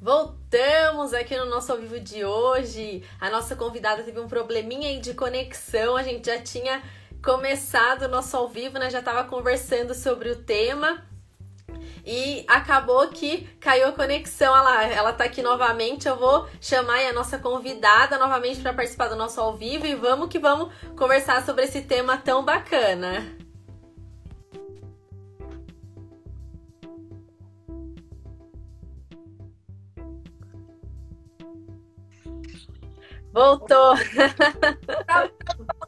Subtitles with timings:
[0.00, 3.02] Voltamos aqui no nosso ao vivo de hoje.
[3.20, 5.96] A nossa convidada teve um probleminha aí de conexão.
[5.96, 6.80] A gente já tinha
[7.20, 8.88] começado o nosso ao vivo, né?
[8.90, 11.07] Já estava conversando sobre o tema.
[12.10, 14.50] E acabou que caiu a conexão.
[14.54, 16.08] Olha lá, ela tá aqui novamente.
[16.08, 20.30] Eu vou chamar a nossa convidada novamente para participar do nosso ao vivo e vamos
[20.30, 23.36] que vamos conversar sobre esse tema tão bacana.
[33.34, 33.96] Voltou.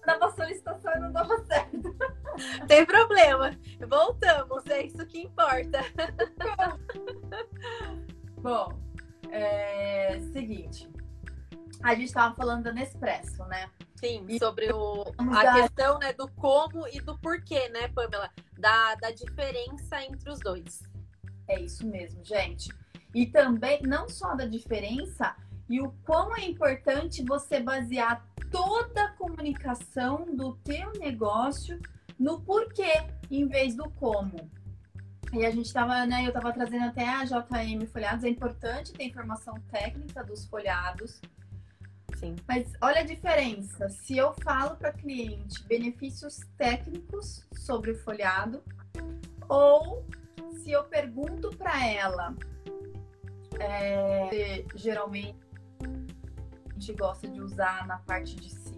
[0.04, 1.96] Dava solicitação e não dava certo.
[2.66, 3.56] Tem problema.
[3.88, 5.80] Voltamos, é isso que importa.
[8.40, 8.80] Bom,
[9.30, 10.88] é seguinte.
[11.82, 13.70] A gente estava falando da Nespresso, né?
[13.96, 18.30] Sim, sobre o, a questão né, do como e do porquê, né, Pamela?
[18.58, 20.82] Da, da diferença entre os dois.
[21.48, 22.70] É isso mesmo, gente.
[23.14, 25.34] E também, não só da diferença,
[25.68, 31.78] e o quão é importante você basear toda a comunicação do teu negócio
[32.20, 32.92] no porquê
[33.30, 34.50] em vez do como.
[35.32, 39.04] E a gente estava, né, eu estava trazendo até a JM Folhados, é importante ter
[39.04, 41.20] informação técnica dos folhados.
[42.16, 42.36] Sim.
[42.46, 43.88] Mas olha a diferença.
[43.88, 48.62] Se eu falo para cliente benefícios técnicos sobre o folhado,
[49.48, 50.04] ou
[50.52, 52.36] se eu pergunto para ela,
[53.58, 55.50] é, geralmente
[56.80, 58.69] gente gosta de usar na parte de cima.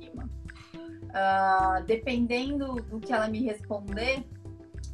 [1.13, 4.25] Uh, dependendo do que ela me responder,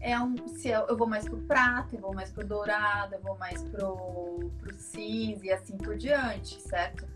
[0.00, 3.20] é um, se eu, eu vou mais pro prata, eu vou mais pro dourado, eu
[3.20, 7.06] vou mais pro, pro cinza e assim por diante, certo?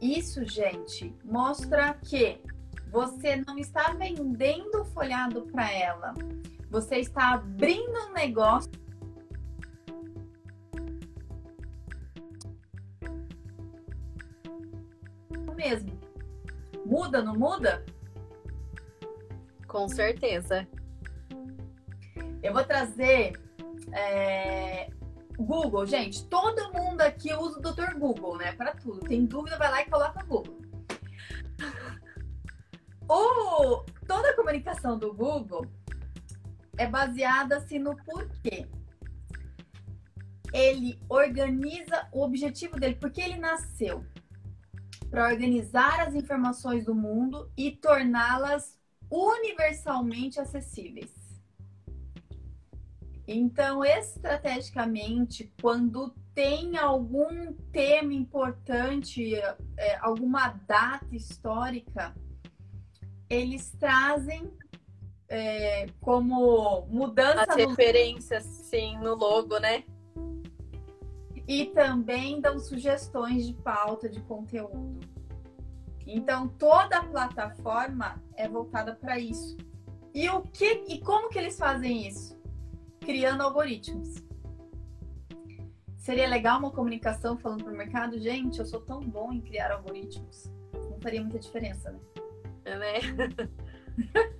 [0.00, 2.40] Isso, gente, mostra que
[2.90, 6.14] você não está vendendo folhado para ela,
[6.70, 8.70] você está abrindo um negócio
[15.60, 16.09] mesmo.
[16.84, 17.84] Muda, não muda?
[19.66, 20.66] Com certeza.
[22.42, 23.32] Eu vou trazer
[23.92, 24.90] é,
[25.38, 26.26] Google, gente.
[26.26, 27.98] Todo mundo aqui usa o Dr.
[27.98, 28.52] Google, né?
[28.52, 29.00] Para tudo.
[29.00, 30.58] Tem dúvida, vai lá e coloca Google.
[33.12, 35.66] O, toda a comunicação do Google
[36.78, 38.68] é baseada assim no porquê.
[40.52, 44.06] Ele organiza o objetivo dele, porque ele nasceu
[45.10, 48.78] para organizar as informações do mundo e torná-las
[49.10, 51.10] universalmente acessíveis.
[53.26, 59.34] Então, estrategicamente, quando tem algum tema importante,
[59.76, 62.14] é, alguma data histórica,
[63.28, 64.50] eles trazem
[65.28, 67.46] é, como mudança.
[67.48, 68.64] As referências, no...
[68.64, 69.84] sim, no logo, né?
[71.50, 75.00] E também dão sugestões de pauta de conteúdo.
[76.06, 79.56] Então toda a plataforma é voltada para isso.
[80.14, 82.40] E o que e como que eles fazem isso?
[83.00, 84.22] Criando algoritmos.
[85.96, 89.72] Seria legal uma comunicação falando para o mercado, gente, eu sou tão bom em criar
[89.72, 90.48] algoritmos.
[90.72, 91.98] Não faria muita diferença, né?
[92.64, 93.00] É, né?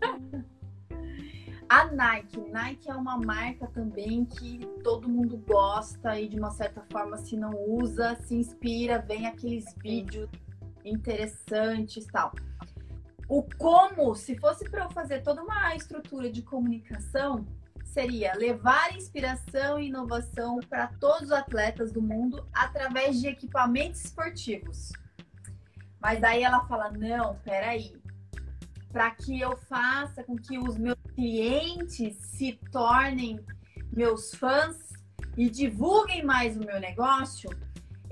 [1.71, 2.41] A Nike.
[2.51, 7.37] Nike é uma marca também que todo mundo gosta e de uma certa forma, se
[7.37, 10.29] não usa, se inspira, vem aqueles vídeos
[10.85, 12.33] interessantes tal.
[13.29, 17.47] O como, se fosse para eu fazer toda uma estrutura de comunicação,
[17.85, 24.91] seria levar inspiração e inovação para todos os atletas do mundo através de equipamentos esportivos.
[26.01, 28.00] Mas aí ela fala: não, peraí,
[28.93, 33.39] para que eu faça com que os meus clientes se tornem
[33.93, 34.77] meus fãs
[35.37, 37.49] e divulguem mais o meu negócio,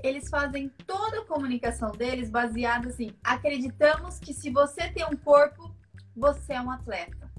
[0.01, 5.75] eles fazem toda a comunicação deles baseada assim: acreditamos que se você tem um corpo,
[6.15, 7.29] você é um atleta.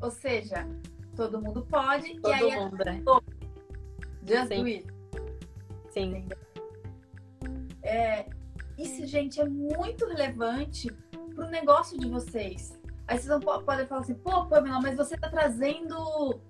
[0.00, 0.68] Ou seja,
[1.16, 3.02] todo mundo pode todo e aí mundo, é.
[4.26, 4.60] Just Sim.
[4.60, 4.86] do it.
[5.90, 6.28] Sim.
[7.82, 8.26] É,
[8.76, 10.90] isso, gente, é muito relevante
[11.34, 12.78] para o negócio de vocês.
[13.06, 16.40] Aí vocês podem falar assim, pô, Pamela, mas você está trazendo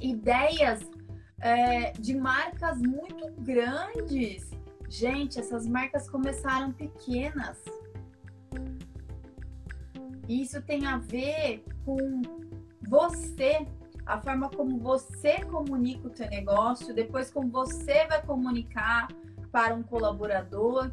[0.00, 0.80] ideias
[1.40, 4.50] é, de marcas muito grandes.
[4.88, 7.62] Gente, essas marcas começaram pequenas.
[10.28, 12.22] Isso tem a ver com
[12.88, 13.66] você
[14.04, 19.08] a forma como você comunica o teu negócio, depois como você vai comunicar
[19.50, 20.92] para um colaborador,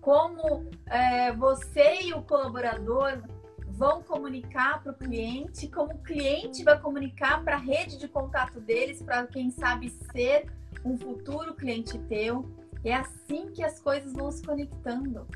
[0.00, 3.22] como é, você e o colaborador
[3.66, 8.60] vão comunicar para o cliente, como o cliente vai comunicar para a rede de contato
[8.60, 10.46] deles, para quem sabe ser
[10.84, 12.48] um futuro cliente teu.
[12.84, 15.26] É assim que as coisas vão se conectando.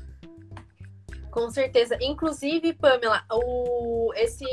[1.29, 1.97] Com certeza.
[2.01, 4.45] Inclusive, Pamela, o, esse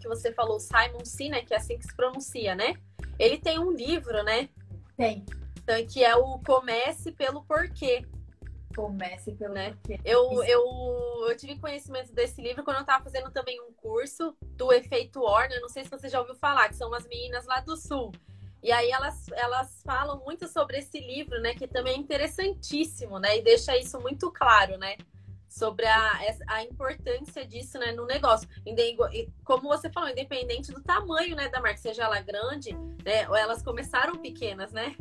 [0.00, 2.74] que você falou, Simon Sinek, que é assim que se pronuncia, né?
[3.18, 4.48] Ele tem um livro, né?
[4.96, 5.24] Tem.
[5.62, 8.04] Então, que é o Comece pelo Porquê.
[8.76, 9.74] Comece pelo né?
[10.04, 10.62] Eu, eu,
[11.28, 15.60] eu tive conhecimento desse livro quando eu estava fazendo também um curso do Efeito Warner.
[15.62, 18.12] Não sei se você já ouviu falar, que são umas meninas lá do Sul.
[18.62, 21.54] E aí elas, elas falam muito sobre esse livro, né?
[21.54, 23.38] Que também é interessantíssimo, né?
[23.38, 24.96] E deixa isso muito claro, né?
[25.48, 28.46] sobre a, a importância disso né, no negócio.
[29.42, 34.16] Como você falou, independente do tamanho né, da marca, seja ela grande, né, elas começaram
[34.16, 34.94] pequenas, né?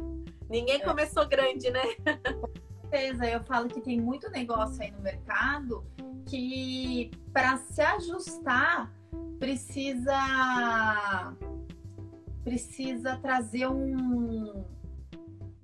[0.50, 0.80] Ninguém é.
[0.80, 1.84] começou grande, né?
[2.96, 5.86] Certeza, eu falo que tem muito negócio aí no mercado
[6.26, 8.90] que para se ajustar
[9.38, 11.36] precisa
[12.42, 14.64] precisa trazer um,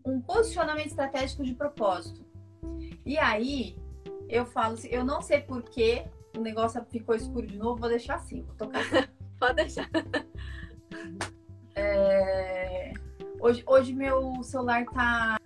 [0.05, 2.25] um posicionamento estratégico de propósito.
[3.05, 3.77] E aí,
[4.27, 6.03] eu falo assim, eu não sei porquê
[6.35, 8.83] o negócio ficou escuro de novo, vou deixar assim, vou tocar.
[9.39, 9.89] Pode deixar.
[11.75, 12.91] É...
[13.39, 15.37] Hoje, hoje meu celular tá.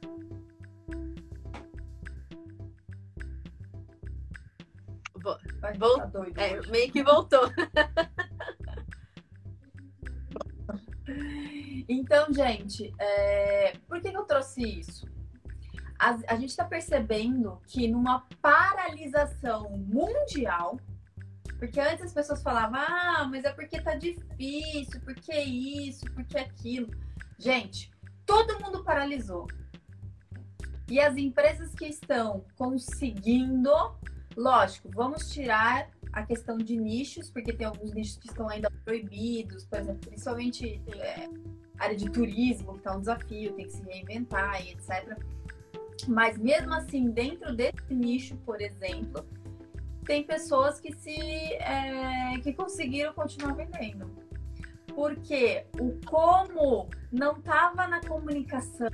[5.78, 5.98] Vol...
[5.98, 7.50] Tá doido é, meio que voltou.
[11.90, 13.74] então, gente, é...
[13.88, 15.06] por que, que eu trouxe isso?
[16.00, 20.80] a, a gente está percebendo que numa paralisação mundial,
[21.58, 26.92] porque antes as pessoas falavam, ah, mas é porque tá difícil, porque isso, porque aquilo.
[27.38, 27.92] Gente,
[28.26, 29.48] todo mundo paralisou.
[30.90, 33.72] E as empresas que estão conseguindo,
[34.36, 39.66] lógico, vamos tirar a questão de nichos, porque tem alguns nichos que estão ainda proibidos,
[39.66, 41.30] por exemplo, principalmente é,
[41.78, 45.18] área de turismo, que está um desafio, tem que se reinventar e etc.
[46.08, 49.26] Mas mesmo assim, dentro desse nicho, por exemplo,
[50.06, 54.10] tem pessoas que se é, que conseguiram continuar vendendo.
[54.94, 58.88] Porque o como não estava na comunicação,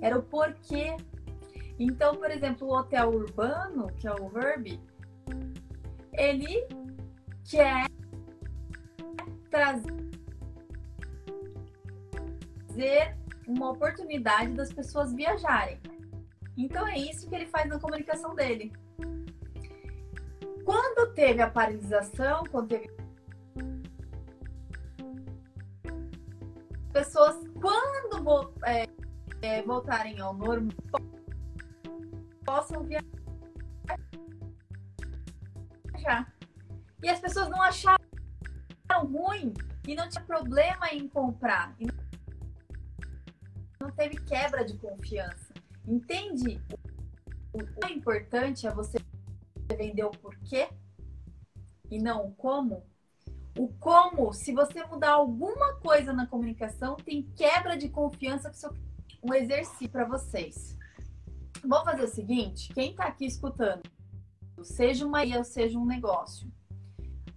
[0.00, 0.96] era o porquê.
[1.78, 4.80] Então, por exemplo, o hotel urbano, que é o Verb,
[6.12, 6.66] ele
[7.44, 7.86] quer
[9.50, 9.96] trazer
[13.46, 15.80] uma oportunidade das pessoas viajarem.
[16.56, 18.72] Então é isso que ele faz na comunicação dele.
[20.64, 22.90] Quando teve a paralisação, quando teve
[26.92, 28.86] pessoas, quando é,
[29.42, 30.70] é, voltarem ao normal,
[32.44, 33.04] possam viajar.
[37.02, 37.98] E as pessoas não acharam
[39.04, 39.52] ruim
[39.86, 41.74] e não tinha problema em comprar.
[41.78, 41.86] E
[43.80, 45.52] não teve quebra de confiança.
[45.86, 46.60] Entende?
[47.52, 48.98] O importante é você
[49.76, 50.68] vender o porquê
[51.90, 52.84] e não o como.
[53.56, 58.74] O como, se você mudar alguma coisa na comunicação, tem quebra de confiança que sou
[59.22, 60.76] um exercício para vocês.
[61.66, 63.82] Vamos fazer o seguinte: quem está aqui escutando,
[64.62, 66.50] seja uma IA, seja um negócio,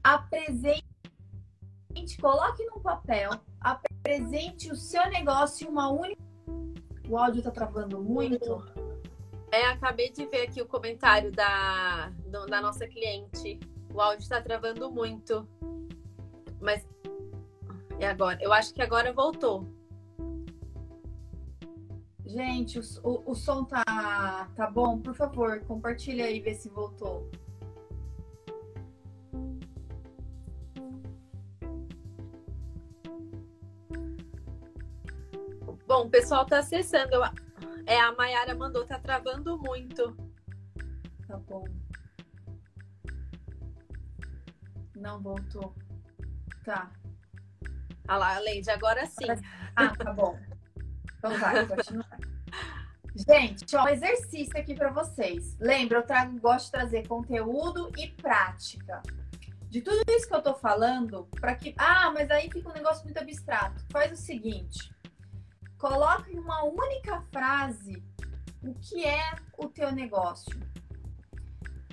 [0.03, 0.83] apresente,
[2.21, 6.27] coloque num papel, apresente o seu negócio em uma única
[7.09, 8.63] o áudio tá travando muito.
[9.51, 12.11] É, acabei de ver aqui o comentário da,
[12.49, 13.59] da nossa cliente.
[13.93, 15.47] O áudio tá travando muito.
[16.59, 16.85] Mas.
[17.97, 18.37] E agora?
[18.41, 19.65] Eu acho que agora voltou.
[22.27, 24.99] Gente, o, o, o som tá, tá bom?
[24.99, 27.31] Por favor, compartilha aí, vê se voltou.
[35.87, 37.15] Bom, o pessoal tá acessando.
[37.85, 40.13] É, a Mayara mandou, tá travando muito.
[41.25, 41.63] Tá bom.
[44.93, 45.73] Não voltou.
[46.65, 46.91] Tá.
[48.05, 49.27] Ah lá, Leide, agora sim.
[49.77, 50.37] Ah, tá bom.
[51.27, 51.67] Então vai.
[53.15, 55.57] Gente, ó, um exercício aqui para vocês.
[55.59, 59.01] Lembra, eu trago, gosto de trazer conteúdo e prática.
[59.69, 61.73] De tudo isso que eu tô falando, para que.
[61.77, 63.83] Ah, mas aí fica um negócio muito abstrato.
[63.91, 64.93] Faz o seguinte:
[65.77, 68.03] Coloque em uma única frase
[68.63, 70.59] o que é o teu negócio.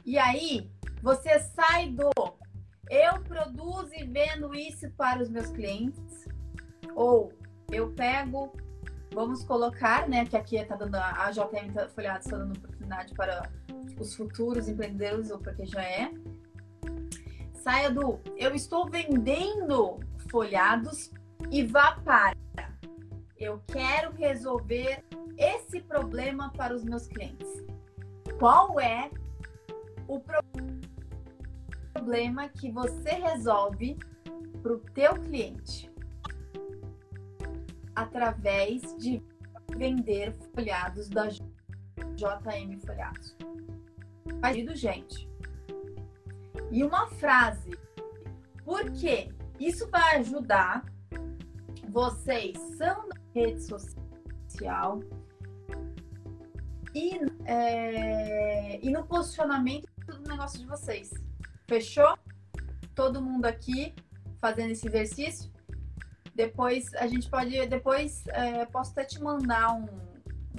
[0.04, 0.70] E aí,
[1.02, 2.10] você sai do
[2.90, 6.28] eu produzo e vendo isso para os meus clientes
[6.94, 7.32] Ou
[7.70, 8.54] eu pego,
[9.14, 13.48] vamos colocar, né, que aqui tá dando a JM tá, está dando oportunidade para
[13.98, 16.10] os futuros empreendedores, ou porque já é.
[17.52, 21.10] Saia do eu estou vendendo folhados
[21.50, 22.34] e vá para
[23.38, 25.04] eu quero resolver
[25.36, 27.48] esse problema para os meus clientes.
[28.38, 29.10] Qual é
[30.08, 30.20] o
[31.94, 33.98] problema que você resolve
[34.62, 35.93] para o teu cliente
[37.94, 39.22] através de
[39.76, 43.36] vender folhados da JM Folhados?
[44.44, 45.28] Sentido, gente.
[46.70, 47.78] E uma frase.
[48.64, 49.28] Por quê?
[49.58, 50.84] Isso vai ajudar
[51.94, 54.98] vocês são na rede social
[56.92, 61.10] e, é, e no posicionamento do negócio de vocês.
[61.68, 62.18] Fechou?
[62.96, 63.94] Todo mundo aqui
[64.40, 65.53] fazendo esse exercício?
[66.34, 67.66] Depois a gente pode.
[67.66, 69.84] Depois é, posso até te mandar um.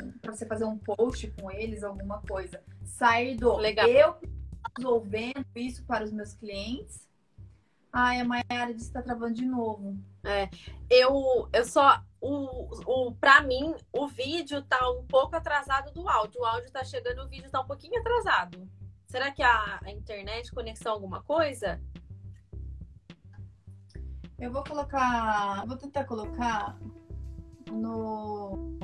[0.01, 2.61] um para você fazer um post com eles, alguma coisa.
[2.83, 3.87] Sair do Legal.
[3.87, 4.15] eu
[4.77, 7.05] resolvendo isso para os meus clientes.
[7.91, 9.97] Ai, a Mayara disse que tá travando de novo.
[10.23, 10.49] É,
[10.89, 12.03] eu, eu só.
[12.19, 16.41] O, o, pra mim, o vídeo tá um pouco atrasado do áudio.
[16.41, 18.67] O áudio tá chegando, o vídeo tá um pouquinho atrasado.
[19.05, 21.79] Será que a, a internet, conexão, alguma coisa?
[24.39, 25.65] Eu vou colocar.
[25.65, 26.77] Vou tentar colocar
[27.71, 28.75] no.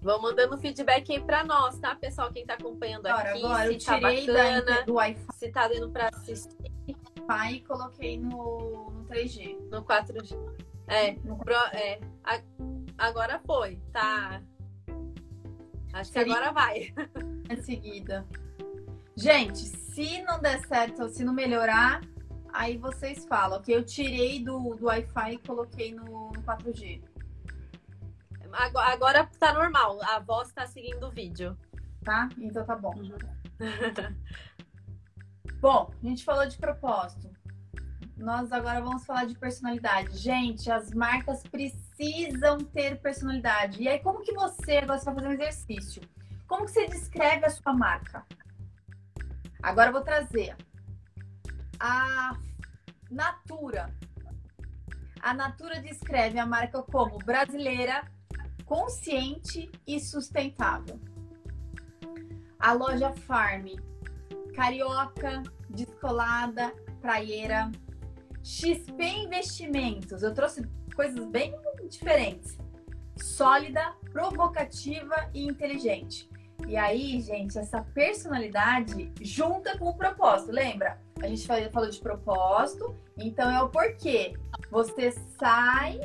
[0.00, 2.30] Vão mandando feedback aí pra nós, tá, pessoal?
[2.32, 5.68] Quem tá acompanhando Agora, aqui, agora, eu se tá tirei bacana, do Wi-Fi se tá
[5.68, 9.58] dando pra assistir e coloquei no, no 3G.
[9.68, 10.36] no 4G.
[10.86, 12.40] É, No- pro- é, a-
[12.96, 14.40] agora foi, tá?
[15.96, 16.92] Acho que agora vai.
[17.48, 18.26] Em seguida.
[19.16, 22.02] Gente, se não der certo, se não melhorar,
[22.52, 27.02] aí vocês falam que eu tirei do, do Wi-Fi e coloquei no, no 4G.
[28.52, 31.56] Agora, agora tá normal, a voz tá seguindo o vídeo.
[32.04, 32.28] Tá?
[32.38, 32.94] Então tá bom.
[32.94, 33.16] Uhum.
[35.58, 37.30] Bom, a gente falou de propósito.
[38.16, 40.16] Nós agora vamos falar de personalidade.
[40.18, 41.85] Gente, as marcas precisam
[42.72, 43.82] ter personalidade.
[43.82, 46.02] E aí, como que você, agora você vai fazer um exercício.
[46.46, 48.24] Como que você descreve a sua marca?
[49.62, 50.54] Agora eu vou trazer
[51.80, 52.38] a
[53.10, 53.94] Natura.
[55.20, 58.04] A Natura descreve a marca como brasileira,
[58.64, 61.00] consciente e sustentável.
[62.58, 63.66] A loja Farm,
[64.54, 67.70] carioca, descolada, praieira.
[68.42, 70.62] XP Investimentos, eu trouxe
[70.94, 71.52] coisas bem
[71.88, 72.58] diferentes.
[73.16, 76.28] Sólida, provocativa e inteligente.
[76.66, 80.52] E aí, gente, essa personalidade junta com o propósito.
[80.52, 81.00] Lembra?
[81.22, 84.34] A gente fa- falou de propósito, então é o porquê.
[84.70, 86.00] Você sai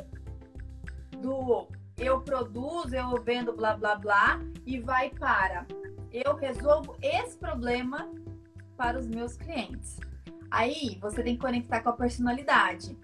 [1.20, 5.66] do eu produzo, eu vendo, blá blá blá, e vai para
[6.12, 8.12] eu resolvo esse problema
[8.76, 9.98] para os meus clientes.
[10.50, 12.96] Aí você tem que conectar com a personalidade.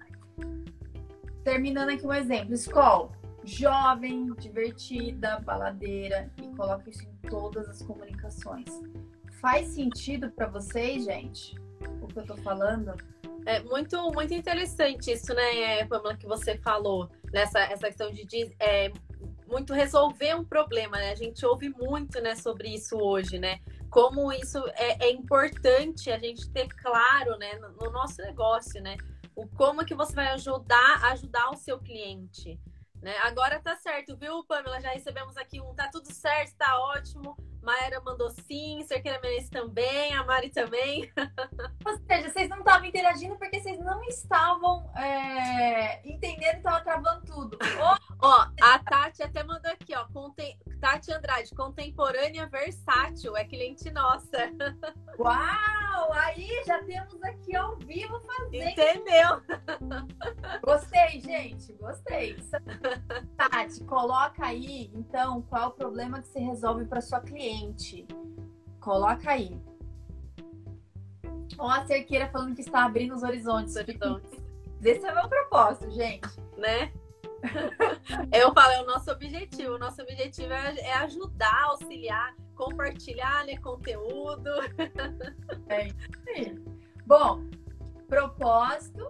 [1.43, 3.11] Terminando aqui um exemplo, Skol,
[3.43, 8.67] jovem, divertida, baladeira e coloca isso em todas as comunicações.
[9.41, 11.55] Faz sentido para vocês, gente?
[12.01, 12.93] O que eu tô falando?
[13.45, 18.53] É muito, muito interessante isso, né, Pamela, que você falou, nessa essa questão de, de
[18.59, 18.91] é,
[19.47, 21.11] muito resolver um problema, né?
[21.11, 23.59] A gente ouve muito, né, sobre isso hoje, né?
[23.89, 28.97] Como isso é, é importante a gente ter claro, né, no, no nosso negócio, né?
[29.35, 32.59] O como que você vai ajudar, ajudar o seu cliente,
[33.01, 33.17] né?
[33.19, 34.81] Agora tá certo, viu, Pamela?
[34.81, 37.37] Já recebemos aqui um tá tudo certo, tá ótimo.
[37.61, 41.11] Maera mandou sim, Cerqueira Menezes também, a Mari também.
[41.85, 47.57] Ou seja, vocês não estavam interagindo porque vocês não estavam é, entendendo, estava travando tudo.
[48.21, 50.05] Ó, a Tati até mandou aqui, ó.
[50.07, 50.57] Contem...
[50.79, 54.37] Tati Andrade, contemporânea versátil, é cliente nossa.
[55.19, 56.13] Uau!
[56.13, 58.69] Aí já temos aqui ao vivo fazendo.
[58.69, 59.41] Entendeu?
[60.63, 62.37] Gostei, gente, gostei.
[63.35, 67.48] Tati, coloca aí, então, qual é o problema que você resolve para sua cliente.
[68.79, 69.59] Coloca aí.
[71.57, 73.75] Ó, a Cerqueira falando que está abrindo os horizontes.
[73.75, 74.31] Horizontes.
[74.83, 76.29] Esse é o meu propósito, gente.
[76.57, 76.91] Né?
[78.31, 79.73] Eu falo, é o nosso objetivo.
[79.73, 84.49] O nosso objetivo é, é ajudar, auxiliar, compartilhar né, conteúdo.
[87.05, 87.43] Bom,
[88.07, 89.09] propósito,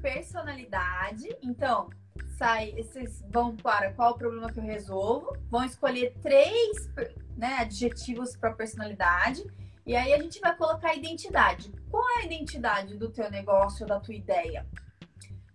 [0.00, 1.28] personalidade.
[1.42, 1.90] Então,
[2.36, 5.36] sai, vocês vão para qual o problema que eu resolvo.
[5.50, 6.90] Vão escolher três,
[7.36, 9.44] né, adjetivos para personalidade.
[9.86, 11.70] E aí a gente vai colocar a identidade.
[11.90, 14.66] Qual é a identidade do teu negócio, da tua ideia?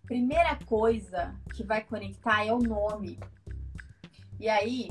[0.05, 3.19] Primeira coisa que vai conectar é o nome.
[4.39, 4.89] E aí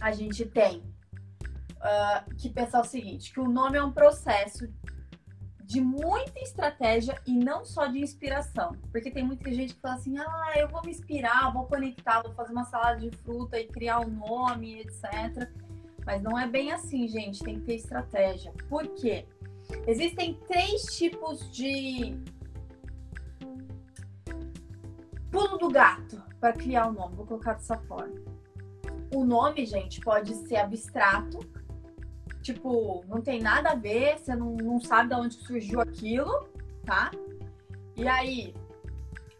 [0.00, 4.68] a gente tem uh, que pensar o seguinte, que o nome é um processo
[5.64, 8.76] de muita estratégia e não só de inspiração.
[8.90, 12.32] Porque tem muita gente que fala assim: ah, eu vou me inspirar, vou conectar, vou
[12.34, 15.50] fazer uma salada de fruta e criar um nome, etc.
[16.04, 17.42] Mas não é bem assim, gente.
[17.42, 18.52] Tem que ter estratégia.
[18.68, 19.26] Por quê?
[19.86, 22.16] Existem três tipos de
[25.30, 27.16] pulo do gato para criar o um nome.
[27.16, 28.14] Vou colocar dessa forma.
[29.14, 31.38] O nome, gente, pode ser abstrato,
[32.42, 36.48] tipo, não tem nada a ver, você não, não sabe de onde surgiu aquilo,
[36.84, 37.10] tá?
[37.94, 38.54] E aí,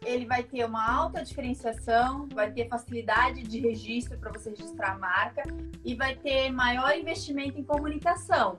[0.05, 4.97] ele vai ter uma alta diferenciação, vai ter facilidade de registro para você registrar a
[4.97, 5.43] marca
[5.83, 8.57] e vai ter maior investimento em comunicação.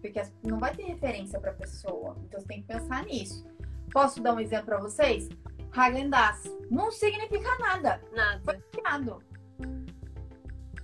[0.00, 2.16] Porque não vai ter referência para a pessoa.
[2.24, 3.46] Então você tem que pensar nisso.
[3.92, 5.28] Posso dar um exemplo para vocês?
[5.72, 8.00] Hagendas não significa nada.
[8.12, 8.40] Nada.
[8.44, 9.22] Foi criado.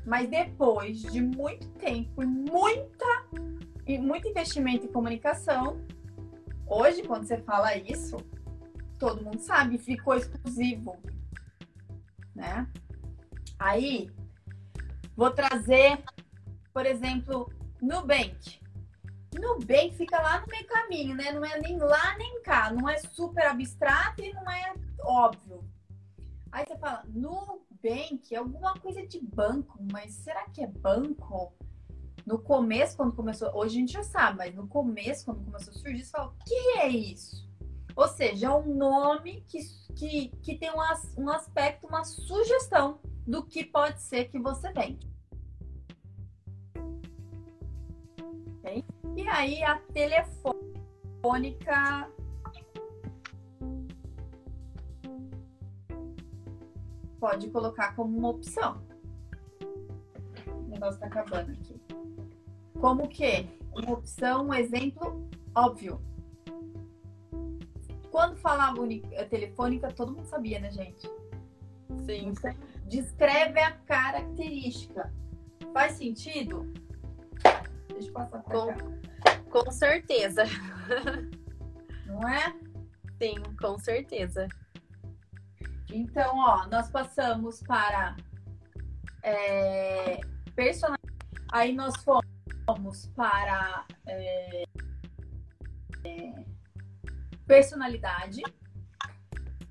[0.04, 3.26] Mas depois de muito tempo muita
[3.87, 5.81] e muito investimento em comunicação,
[6.66, 8.16] hoje quando você fala isso,
[9.02, 10.97] todo mundo sabe, ficou exclusivo,
[12.32, 12.71] né?
[13.59, 14.09] Aí
[15.16, 16.04] vou trazer,
[16.73, 18.61] por exemplo, Nubank.
[19.35, 21.32] Nubank fica lá no meio caminho, né?
[21.32, 25.68] Não é nem lá nem cá, não é super abstrato e não é óbvio.
[26.52, 31.52] Aí você fala, Nubank é alguma coisa de banco, mas será que é banco?
[32.25, 35.76] No começo, quando começou, hoje a gente já sabe, mas no começo, quando começou a
[35.76, 37.50] surgir, você fala, o que é isso?
[37.94, 39.58] Ou seja, é um nome que,
[39.94, 40.78] que, que tem um,
[41.22, 45.11] um aspecto, uma sugestão do que pode ser que você vende.
[48.58, 48.84] Okay?
[49.16, 50.32] E aí a telefônica
[57.20, 58.83] pode colocar como uma opção.
[60.46, 61.81] O negócio tá acabando aqui.
[62.81, 63.48] Como que?
[63.76, 66.00] Uma opção, um exemplo óbvio.
[68.12, 68.77] Quando falava
[69.12, 71.11] eh, telefônica, todo mundo sabia, né, gente?
[72.05, 72.33] Sim.
[72.87, 75.11] descreve a característica.
[75.72, 76.70] Faz sentido?
[77.88, 79.38] Deixa eu passar pra com, cá.
[79.51, 80.44] Com certeza.
[82.07, 82.55] Não é?
[83.18, 84.46] Sim, com certeza.
[85.90, 88.14] Então, ó, nós passamos para
[89.22, 90.20] é,
[90.55, 91.01] personalidade.
[91.51, 94.64] Aí nós fomos para é,
[96.05, 96.52] é,
[97.53, 98.41] personalidade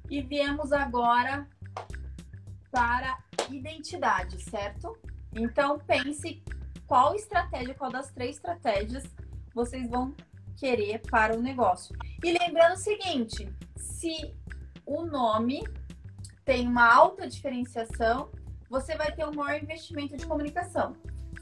[0.07, 1.47] e viemos agora
[2.69, 3.17] para
[3.49, 4.95] identidade, certo?
[5.33, 6.43] Então pense
[6.85, 9.03] qual estratégia, qual das três estratégias
[9.51, 10.13] vocês vão
[10.55, 11.97] querer para o negócio.
[12.23, 14.31] E lembrando o seguinte, se
[14.85, 15.63] o nome
[16.45, 18.29] tem uma alta diferenciação,
[18.69, 20.95] você vai ter um maior investimento de comunicação.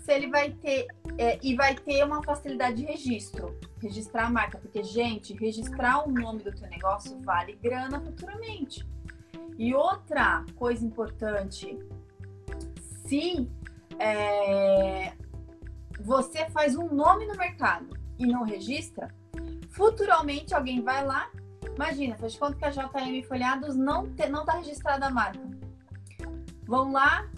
[0.09, 0.87] Se ele vai ter
[1.19, 6.11] é, e vai ter uma facilidade de registro, registrar a marca, porque gente, registrar o
[6.11, 8.83] nome do teu negócio vale grana futuramente.
[9.55, 11.77] E outra coisa importante,
[13.05, 13.47] se
[13.99, 15.13] é,
[16.01, 19.13] você faz um nome no mercado e não registra,
[19.69, 21.29] futuramente alguém vai lá
[21.75, 25.39] Imagina, faz conta que a JM Folhados não, te, não tá registrada a marca.
[26.65, 27.29] Vão lá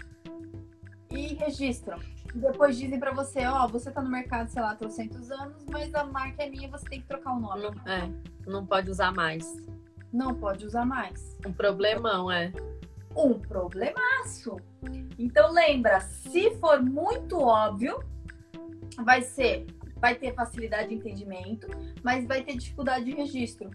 [1.10, 2.00] e registram.
[2.34, 6.04] Depois dizem para você, ó, você tá no mercado, sei lá, 300 anos, mas a
[6.04, 7.62] marca é minha, você tem que trocar o nome.
[7.62, 8.10] Não, é,
[8.46, 9.44] não pode usar mais.
[10.12, 11.38] Não pode usar mais.
[11.46, 12.52] Um problemão, é.
[13.16, 14.56] Um problemaço.
[15.18, 18.02] Então lembra, se for muito óbvio,
[19.04, 19.66] vai ser,
[19.96, 21.66] vai ter facilidade de entendimento,
[22.02, 23.70] mas vai ter dificuldade de registro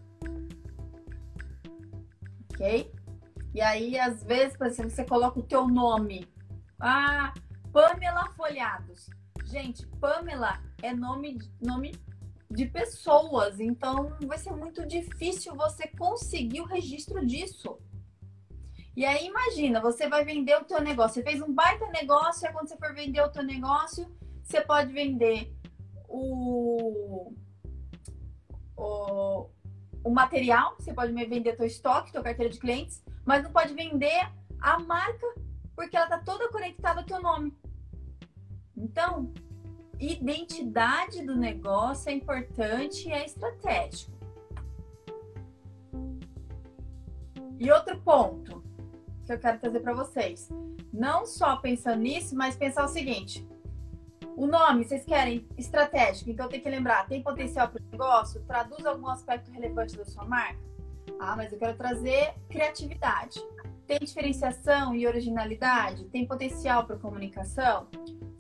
[2.58, 2.92] ok?
[3.54, 6.28] E aí, às vezes, por exemplo, você coloca o teu nome.
[6.80, 7.34] Ah,
[7.78, 9.08] Pamela Folhados.
[9.46, 11.94] Gente, Pamela é nome, nome
[12.50, 17.78] de pessoas, então vai ser muito difícil você conseguir o registro disso.
[18.96, 21.22] E aí, imagina, você vai vender o teu negócio.
[21.22, 24.12] Você fez um baita negócio, e quando você for vender o teu negócio,
[24.42, 25.56] você pode vender
[26.10, 27.32] o,
[28.76, 29.52] o,
[30.04, 34.28] o material, você pode vender teu estoque, tua carteira de clientes, mas não pode vender
[34.60, 35.28] a marca
[35.76, 37.56] porque ela está toda conectada ao teu nome.
[38.78, 39.34] Então,
[40.00, 44.16] identidade do negócio é importante e é estratégico.
[47.60, 48.64] E outro ponto
[49.26, 50.48] que eu quero trazer para vocês,
[50.94, 53.48] não só pensando nisso, mas pensar o seguinte:
[54.36, 58.44] O nome, vocês querem estratégico, então tem que lembrar, tem potencial para o negócio?
[58.44, 60.60] Traduz algum aspecto relevante da sua marca?
[61.20, 63.42] Ah, mas eu quero trazer criatividade.
[63.88, 66.04] Tem diferenciação e originalidade?
[66.10, 67.88] Tem potencial para comunicação?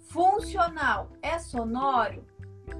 [0.09, 1.13] Funcional?
[1.21, 2.25] É sonoro?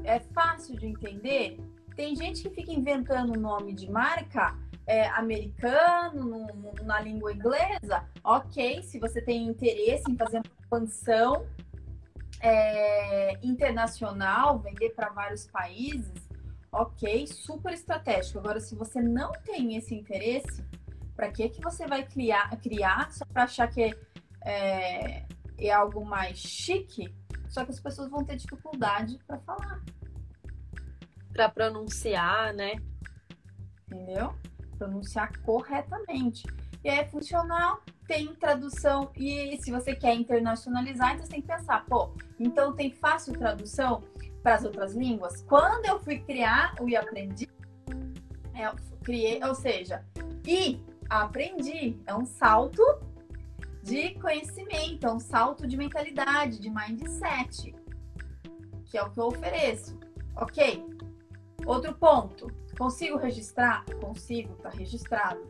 [0.03, 1.57] É fácil de entender?
[1.95, 4.53] Tem gente que fica inventando nome de marca
[4.85, 8.05] é, americano, no, na língua inglesa.
[8.21, 11.47] Ok, se você tem interesse em fazer uma expansão
[12.41, 16.27] é, internacional, vender para vários países,
[16.69, 18.39] ok, super estratégico.
[18.39, 20.63] Agora, se você não tem esse interesse,
[21.17, 23.91] para que que você vai criar, criar só para achar que
[24.45, 25.25] é,
[25.57, 27.11] é, algo mais chique?
[27.49, 29.83] Só que as pessoas vão ter dificuldade para falar.
[31.33, 32.75] Para pronunciar, né?
[33.87, 34.35] Entendeu?
[34.77, 36.45] Pronunciar corretamente.
[36.83, 39.11] E é funcional, tem tradução.
[39.15, 44.03] E se você quer internacionalizar, então você tem que pensar, pô, então tem fácil tradução
[44.43, 45.41] para as outras línguas?
[45.41, 47.49] Quando eu fui criar o e aprendi,
[48.55, 50.05] eu criei, ou seja,
[50.45, 52.83] e aprendi, é um salto
[53.83, 57.73] de conhecimento, é um salto de mentalidade, de mindset,
[58.85, 59.97] que é o que eu ofereço.
[60.35, 60.85] Ok?
[61.65, 63.85] Outro ponto, consigo registrar?
[64.01, 65.41] Consigo, tá registrado.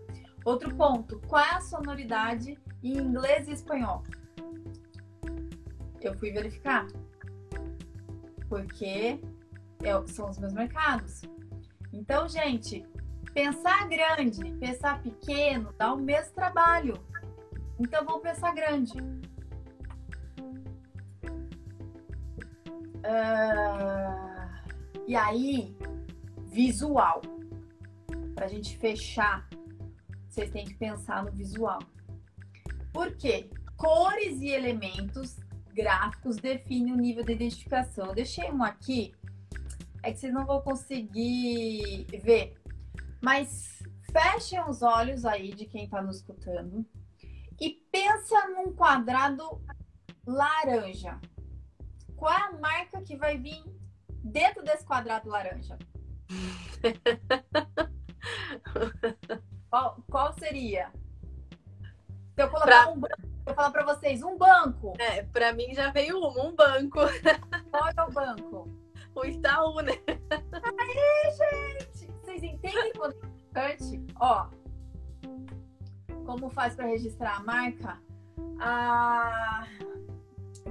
[0.45, 4.03] Outro ponto, qual é a sonoridade em inglês e espanhol?
[5.99, 6.87] Eu fui verificar.
[8.47, 9.19] Porque
[10.07, 11.21] são os meus mercados.
[11.91, 12.85] Então, gente,
[13.37, 16.99] pensar grande, pensar pequeno dá o mesmo trabalho.
[17.79, 18.97] Então, vamos pensar grande.
[23.05, 23.43] Uh,
[25.07, 25.77] e aí,
[26.47, 27.21] visual.
[28.33, 29.47] Para a gente fechar
[30.27, 31.79] vocês têm que pensar no visual.
[32.91, 33.51] Por quê?
[33.75, 35.35] Cores e elementos
[35.75, 38.07] gráficos definem o nível de identificação.
[38.07, 39.13] Eu deixei um aqui,
[40.01, 42.55] é que vocês não vão conseguir ver,
[43.21, 46.85] mas fechem os olhos aí de quem está nos escutando
[47.59, 49.61] e pensa num quadrado
[50.25, 51.19] laranja.
[52.15, 53.63] Qual é a marca que vai vir
[54.23, 55.77] dentro desse quadrado laranja?
[59.69, 60.91] Qual, qual seria?
[62.35, 62.89] Se eu colocar pra...
[62.89, 64.93] um banco, eu falar para vocês, um banco.
[64.99, 66.99] É, para mim já veio um, um banco.
[67.69, 68.77] Qual é o banco?
[69.15, 69.93] O Itaú, né?
[70.07, 71.86] Aí, gente!
[72.37, 74.05] Vocês entendem quando é importante?
[74.19, 74.47] Ó,
[76.23, 77.99] como faz para registrar a marca?
[78.59, 79.65] Ah,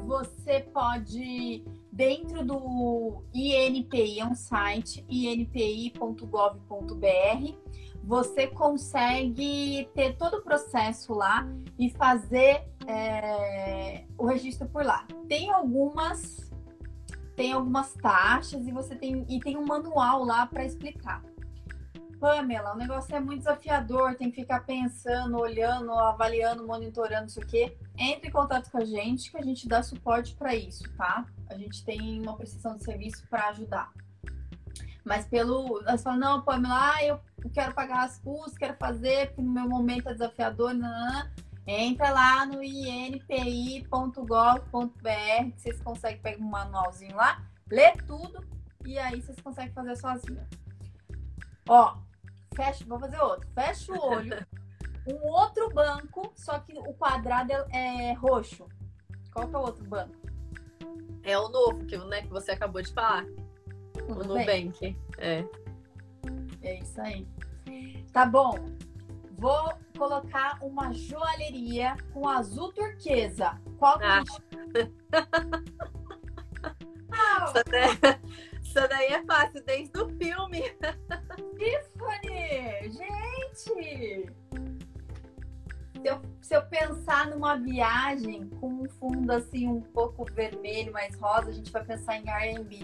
[0.04, 6.28] você pode dentro do INPI, é um site, inpi.gov.br,
[8.04, 15.04] você consegue ter todo o processo lá e fazer é, o registro por lá.
[15.28, 16.46] Tem algumas
[17.34, 21.22] tem algumas taxas e você tem e tem um manual lá para explicar.
[22.18, 27.76] Pamela, o negócio é muito desafiador, tem que ficar pensando, olhando, avaliando, monitorando isso aqui.
[27.98, 31.24] Entre em contato com a gente que a gente dá suporte para isso, tá?
[31.48, 33.92] A gente tem uma prestação de serviço para ajudar.
[35.04, 35.80] Mas pelo.
[35.82, 37.20] Elas falam, não, Pamela, ah, eu
[37.52, 40.74] quero pagar as custas, quero fazer, porque no meu momento é desafiador.
[40.74, 41.30] Não,
[41.66, 43.90] Entra lá no inpi.gov.br,
[45.52, 48.46] que vocês conseguem pegar um manualzinho lá, ler tudo
[48.84, 50.46] e aí vocês conseguem fazer sozinho.
[51.68, 51.96] Ó,
[52.56, 53.48] fecha, vou fazer outro.
[53.54, 54.46] Fecha o olho.
[55.08, 58.66] Um outro banco, só que o quadrado é, é roxo.
[59.32, 60.16] Qual que é o outro banco?
[61.22, 63.24] É o novo que, né, que você acabou de falar.
[64.08, 64.98] O Nubank.
[65.18, 65.44] É.
[66.60, 67.24] É isso aí.
[68.12, 68.66] Tá bom.
[69.38, 73.60] Vou colocar uma joalheria com azul turquesa.
[73.78, 74.24] Qual que ah.
[74.26, 74.42] Isso
[77.70, 78.16] daí,
[78.76, 80.62] isso daí é fácil, desde o filme.
[81.56, 82.90] Tiffany!
[82.92, 84.32] Gente!
[85.94, 91.18] Se eu, se eu pensar numa viagem com um fundo assim um pouco vermelho, mais
[91.18, 92.80] rosa, a gente vai pensar em R&B.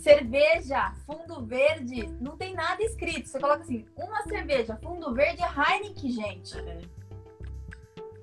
[0.00, 3.28] Cerveja, fundo verde, não tem nada escrito.
[3.28, 6.56] Você coloca assim, uma cerveja, fundo verde Heineken, gente.
[6.56, 6.80] É.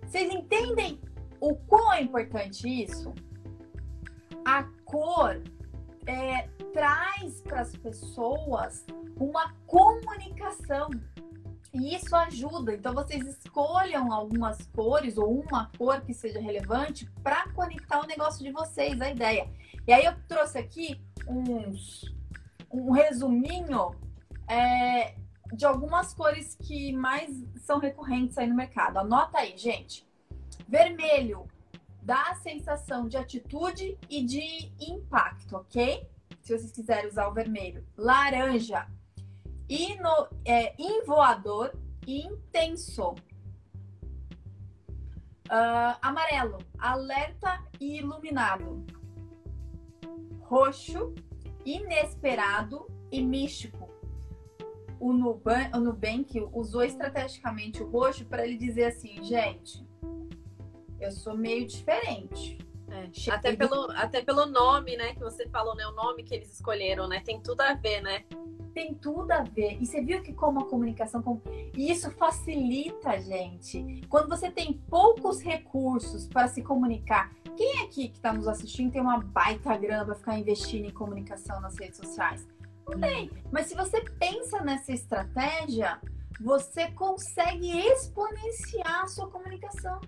[0.04, 1.02] Vocês entendem
[1.42, 3.14] o quão é importante isso?
[4.46, 5.42] A cor
[6.06, 8.86] é, traz para as pessoas
[9.18, 10.90] uma comunicação.
[11.74, 12.74] E isso ajuda.
[12.74, 18.44] Então, vocês escolham algumas cores ou uma cor que seja relevante para conectar o negócio
[18.44, 19.50] de vocês, a ideia.
[19.86, 22.16] E aí, eu trouxe aqui uns,
[22.72, 23.94] um resuminho
[24.48, 25.16] é,
[25.54, 28.98] de algumas cores que mais são recorrentes aí no mercado.
[28.98, 30.08] Anota aí, gente.
[30.68, 31.46] Vermelho.
[32.06, 36.08] Dá a sensação de atitude e de impacto, ok?
[36.40, 37.84] Se vocês quiserem usar o vermelho.
[37.98, 38.88] Laranja,
[39.68, 43.16] ino, é, invoador e intenso.
[45.48, 48.86] Uh, amarelo, alerta e iluminado.
[50.42, 51.16] Roxo,
[51.66, 53.90] inesperado e místico.
[55.00, 59.85] O Nubank, o Nubank usou estrategicamente o roxo para ele dizer assim, gente,
[61.00, 62.58] eu sou meio diferente.
[62.90, 65.86] É, até, pelo, até pelo nome, né, que você falou, né?
[65.88, 67.22] O nome que eles escolheram, né?
[67.22, 68.24] Tem tudo a ver, né?
[68.74, 69.82] Tem tudo a ver.
[69.82, 71.42] E você viu que como a comunicação.
[71.74, 74.02] E isso facilita, gente.
[74.10, 77.32] Quando você tem poucos recursos para se comunicar.
[77.56, 81.62] Quem aqui que está nos assistindo tem uma baita grana para ficar investindo em comunicação
[81.62, 82.46] nas redes sociais?
[82.86, 83.32] Não tem.
[83.52, 86.00] Mas se você pensa nessa estratégia,
[86.40, 90.02] você consegue exponenciar a sua comunicação.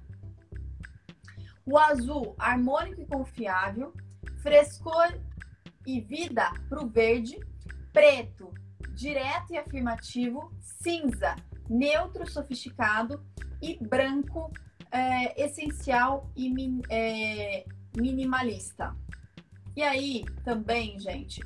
[1.68, 3.94] O azul, harmônico e confiável.
[4.42, 5.20] Frescor
[5.86, 7.38] e vida para o verde.
[7.92, 8.54] Preto,
[8.96, 10.52] direto e afirmativo.
[10.62, 11.36] Cinza,
[11.70, 13.22] neutro, sofisticado.
[13.62, 14.52] E branco,
[14.92, 18.96] é, essencial e min, é, minimalista.
[19.76, 21.42] E aí, também, gente,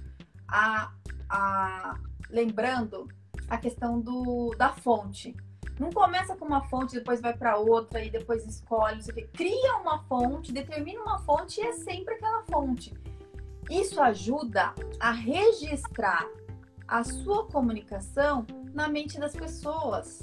[0.47, 0.93] a,
[1.29, 3.07] a, lembrando
[3.49, 5.35] a questão do, da fonte.
[5.81, 9.01] Não começa com uma fonte, depois vai para outra e depois escolhe.
[9.01, 12.93] Você cria uma fonte, determina uma fonte e é sempre aquela fonte.
[13.67, 16.29] Isso ajuda a registrar
[16.87, 20.21] a sua comunicação na mente das pessoas.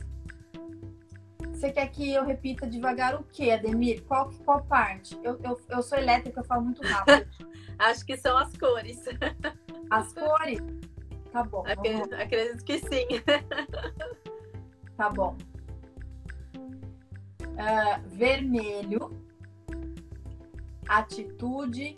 [1.48, 4.04] Você quer que eu repita devagar o que, Ademir?
[4.04, 5.18] Qual, qual parte?
[5.24, 7.28] Eu, eu, eu sou elétrica, eu falo muito rápido.
[7.76, 9.02] Acho que são as cores.
[9.90, 10.60] As cores?
[11.32, 11.64] Tá bom.
[11.66, 13.06] Acredito, acredito que sim.
[14.98, 15.36] Tá bom.
[17.58, 19.10] Uh, vermelho,
[20.88, 21.94] atitude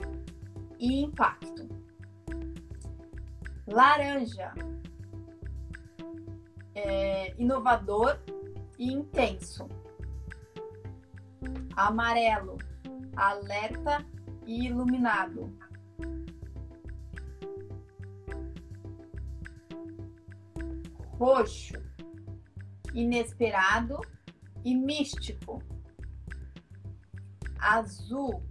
[0.78, 1.68] e impacto.
[3.66, 4.54] Laranja,
[6.74, 8.18] é, inovador
[8.78, 9.68] e intenso.
[11.76, 12.56] Amarelo,
[13.14, 14.04] alerta
[14.46, 15.54] e iluminado.
[21.18, 21.74] Roxo,
[22.94, 24.00] inesperado
[24.64, 25.62] e místico.
[27.58, 28.42] Azul,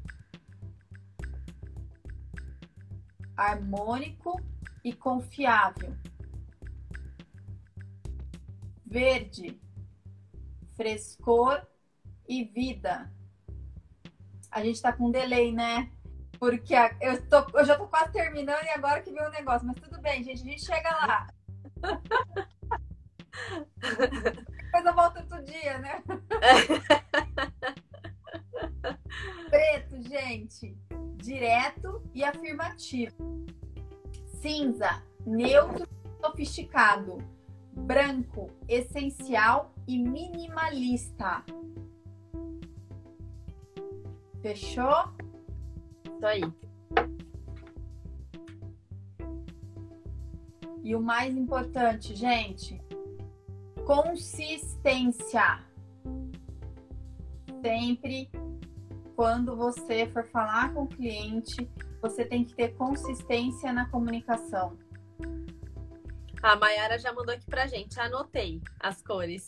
[3.36, 4.40] harmônico
[4.84, 5.96] e confiável.
[8.86, 9.60] Verde,
[10.76, 11.66] frescor
[12.28, 13.12] e vida.
[14.52, 15.92] A gente tá com delay, né?
[16.40, 19.68] Porque eu, tô, eu já tô quase terminando e agora que vem o negócio.
[19.68, 21.28] Mas tudo bem, gente, a gente chega lá.
[24.80, 26.02] Depois eu volto outro dia, né?
[29.50, 30.78] Preto, gente.
[31.18, 33.46] Direto e afirmativo.
[34.26, 35.90] Cinza, neutro e
[36.26, 37.18] sofisticado.
[37.74, 41.44] Branco, essencial e minimalista.
[44.42, 45.14] Fechou?
[46.06, 46.42] Isso aí.
[50.82, 52.82] E o mais importante, gente,
[53.90, 55.66] consistência.
[57.66, 58.30] Sempre
[59.16, 61.68] quando você for falar com o cliente,
[62.00, 64.78] você tem que ter consistência na comunicação.
[66.44, 68.00] A Mayara já mandou aqui pra gente.
[68.00, 69.48] Anotei as cores.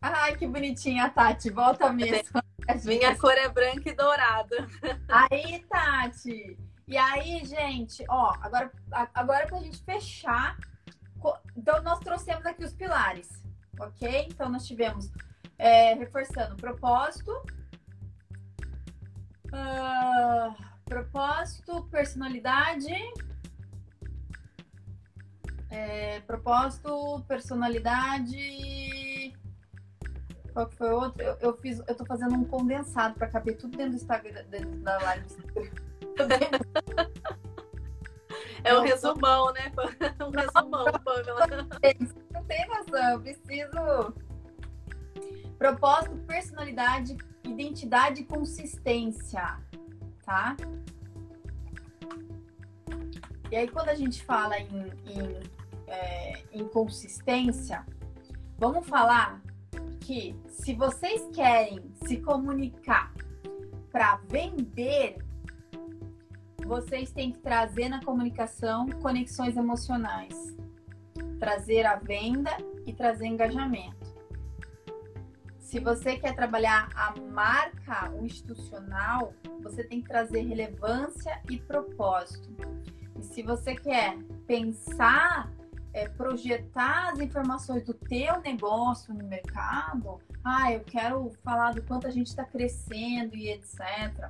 [0.00, 1.50] Ai, que bonitinha, Tati.
[1.50, 2.40] Volta mesmo.
[2.86, 4.68] Minha cor é branca e dourada.
[5.08, 6.56] Aí, Tati.
[6.86, 8.70] E aí, gente, ó, agora,
[9.12, 10.56] agora pra gente fechar.
[11.56, 13.42] Então, nós trouxemos aqui os pilares,
[13.80, 14.28] ok?
[14.30, 15.10] Então, nós tivemos,
[15.58, 17.30] é, reforçando, propósito,
[19.52, 22.92] uh, propósito, personalidade,
[25.70, 29.34] é, propósito, personalidade.
[30.52, 31.20] Qual que foi outro?
[31.20, 34.70] Eu, eu, fiz, eu tô fazendo um condensado para caber tudo dentro do Instagram, dentro
[34.80, 35.26] da live.
[38.64, 39.70] É um resumão, né?
[40.20, 41.46] Um resumão, Pamela.
[42.32, 44.14] Não tem noção, eu preciso.
[45.58, 49.58] Propósito, personalidade, identidade e consistência,
[50.24, 50.56] tá?
[53.50, 55.40] E aí, quando a gente fala em, em,
[55.86, 57.84] é, em consistência,
[58.58, 59.40] vamos falar
[60.00, 63.12] que se vocês querem se comunicar
[63.92, 65.23] para vender
[66.66, 70.56] vocês têm que trazer na comunicação conexões emocionais,
[71.38, 72.50] trazer a venda
[72.86, 74.14] e trazer engajamento.
[75.58, 82.48] Se você quer trabalhar a marca, o institucional, você tem que trazer relevância e propósito.
[83.18, 85.52] E se você quer pensar,
[85.92, 92.06] é, projetar as informações do teu negócio no mercado, ah, eu quero falar do quanto
[92.06, 94.28] a gente está crescendo e etc.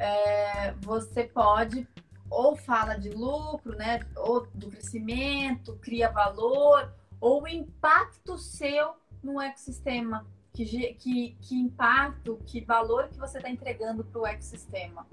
[0.00, 1.86] É, você pode
[2.30, 9.40] ou fala de lucro, né, ou do crescimento, cria valor, ou o impacto seu no
[9.40, 15.06] ecossistema, que, que, que impacto, que valor que você está entregando para o ecossistema.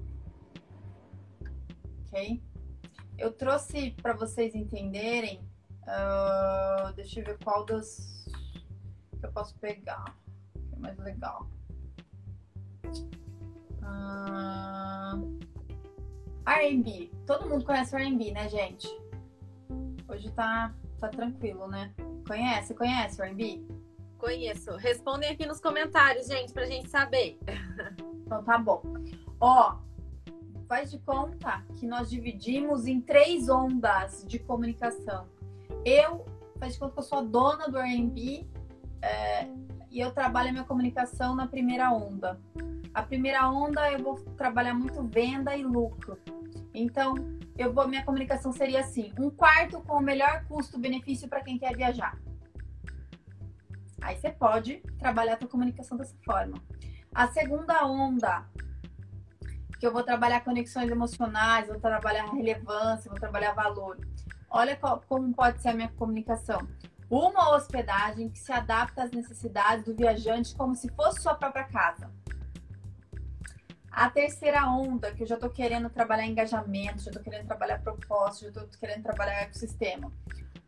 [2.08, 2.43] Ok?
[3.17, 5.39] Eu trouxe para vocês entenderem,
[5.84, 8.26] uh, deixa eu ver qual das
[9.19, 10.04] que eu posso pegar,
[10.54, 11.48] que é mais legal.
[13.95, 15.39] Uh,
[16.45, 17.12] R&B.
[17.25, 18.88] Todo mundo conhece R&B, né, gente?
[20.08, 21.93] Hoje tá, tá tranquilo, né?
[22.27, 22.73] Conhece?
[22.73, 23.63] Conhece o R&B?
[24.17, 24.75] Conheço.
[24.77, 27.38] Respondem aqui nos comentários, gente, pra gente saber.
[28.25, 28.81] Então tá bom.
[29.39, 29.77] Ó,
[30.67, 35.27] faz de conta que nós dividimos em três ondas de comunicação.
[35.86, 36.25] Eu,
[36.60, 38.47] faz de conta que eu sou a dona do R&B
[39.01, 39.47] é,
[39.91, 42.41] e eu trabalho a minha comunicação na primeira onda.
[42.95, 46.17] A primeira onda eu vou trabalhar muito venda e lucro.
[46.73, 47.13] Então,
[47.58, 51.75] eu vou minha comunicação seria assim: um quarto com o melhor custo-benefício para quem quer
[51.75, 52.17] viajar.
[54.01, 56.58] Aí você pode trabalhar a tua comunicação dessa forma.
[57.13, 58.45] A segunda onda,
[59.77, 63.99] que eu vou trabalhar conexões emocionais, vou trabalhar relevância, vou trabalhar valor.
[64.49, 66.65] Olha qual, como pode ser a minha comunicação.
[67.10, 72.10] Uma hospedagem que se adapta às necessidades do viajante como se fosse sua própria casa.
[73.95, 78.53] A terceira onda, que eu já estou querendo trabalhar engajamento, já estou querendo trabalhar propósito,
[78.53, 80.12] já estou querendo trabalhar ecossistema.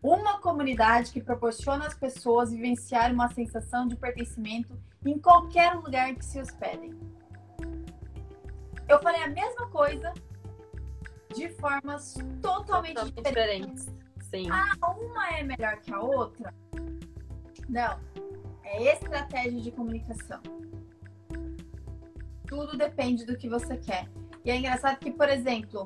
[0.01, 6.23] Uma comunidade que proporciona às pessoas vivenciar uma sensação de pertencimento em qualquer lugar que
[6.23, 6.97] se hospedem.
[8.87, 10.13] Eu falei a mesma coisa
[11.35, 13.85] de formas totalmente, totalmente diferentes.
[13.87, 14.07] diferentes.
[14.29, 14.49] Sim.
[14.49, 16.53] Ah, uma é melhor que a outra?
[17.67, 17.99] Não.
[18.63, 20.41] É estratégia de comunicação.
[22.47, 24.07] Tudo depende do que você quer.
[24.43, 25.85] E é engraçado que, por exemplo,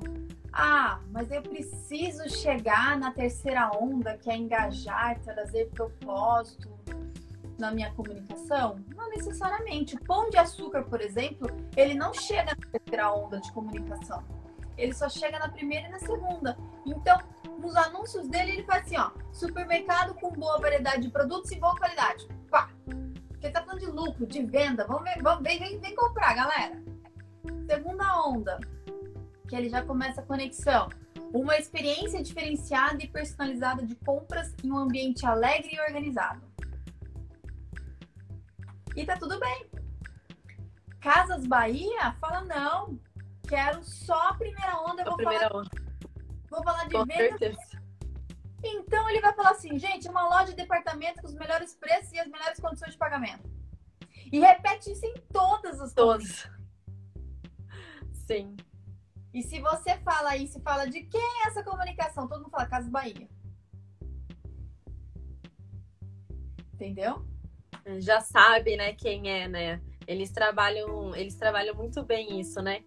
[0.54, 6.69] ah, mas eu preciso chegar na terceira onda, que é engajar, trazer propósito
[7.58, 8.84] na minha comunicação?
[8.95, 9.95] Não necessariamente.
[9.95, 11.47] O pão de açúcar, por exemplo,
[11.78, 14.24] ele não chega na terceira onda de comunicação.
[14.78, 16.58] Ele só chega na primeira e na segunda.
[16.86, 17.17] Então,
[17.60, 21.76] nos anúncios dele, ele faz assim, ó, supermercado com boa variedade de produtos e boa
[21.78, 22.28] qualidade.
[23.41, 24.86] Porque tá falando de lucro, de venda.
[24.86, 26.80] Vamos ver, vamos, vem, vem, vem comprar, galera.
[27.67, 28.60] Segunda onda
[29.49, 30.88] que ele já começa a conexão.
[31.34, 36.39] Uma experiência diferenciada e personalizada de compras em um ambiente alegre e organizado.
[38.95, 39.65] E tá tudo bem.
[40.99, 42.99] Casas Bahia fala não,
[43.47, 45.69] quero só a primeira onda, vou primeira falar, onda.
[46.47, 47.38] vou falar de com venda.
[47.39, 47.71] Certeza.
[48.63, 52.19] Então ele vai falar assim, gente, uma loja de departamento com os melhores preços e
[52.19, 53.50] as melhores condições de pagamento.
[54.32, 56.47] E repete isso em todas as Todas.
[58.28, 58.56] Sim.
[59.34, 62.89] E se você fala isso fala de quem é essa comunicação, todo mundo fala Casa
[62.89, 63.28] Bahia.
[66.74, 67.26] Entendeu?
[68.00, 69.82] Já sabe, né, quem é, né?
[70.08, 72.84] Eles trabalham, eles trabalham muito bem isso, né?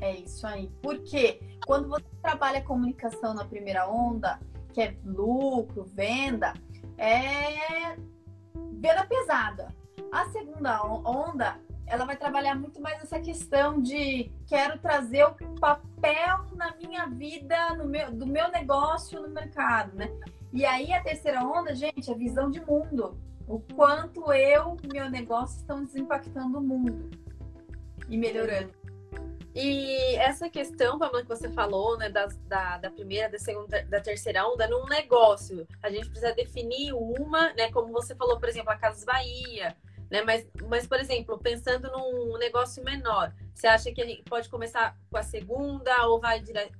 [0.00, 0.70] É isso aí.
[0.82, 4.38] Porque quando você trabalha comunicação na primeira onda,
[4.76, 6.52] que é lucro, venda,
[6.98, 7.96] é
[8.74, 9.74] venda pesada.
[10.12, 16.44] A segunda onda ela vai trabalhar muito mais essa questão de quero trazer o papel
[16.54, 20.10] na minha vida, no meu, do meu negócio no mercado, né?
[20.52, 23.18] E aí a terceira onda, gente, é visão de mundo.
[23.48, 27.10] O quanto eu, meu negócio estão desimpactando o mundo
[28.10, 28.74] e melhorando.
[29.58, 32.26] E essa questão, Pamela, que você falou, né, da,
[32.76, 37.72] da, primeira, da segunda, da terceira onda, num negócio, a gente precisa definir uma, né,
[37.72, 39.74] como você falou, por exemplo, a Casas Bahia,
[40.10, 40.20] né?
[40.20, 44.94] Mas, mas, por exemplo, pensando num negócio menor, você acha que a gente pode começar
[45.10, 46.78] com a segunda ou vai direto?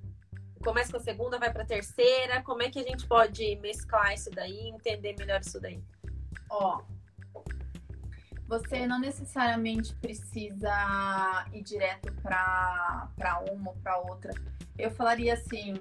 [0.63, 2.43] Começa com a segunda, vai para a terceira?
[2.43, 5.83] Como é que a gente pode mesclar isso daí, entender melhor isso daí?
[6.51, 6.83] Ó,
[8.47, 14.33] você não necessariamente precisa ir direto para uma ou para outra.
[14.79, 15.75] Eu falaria assim: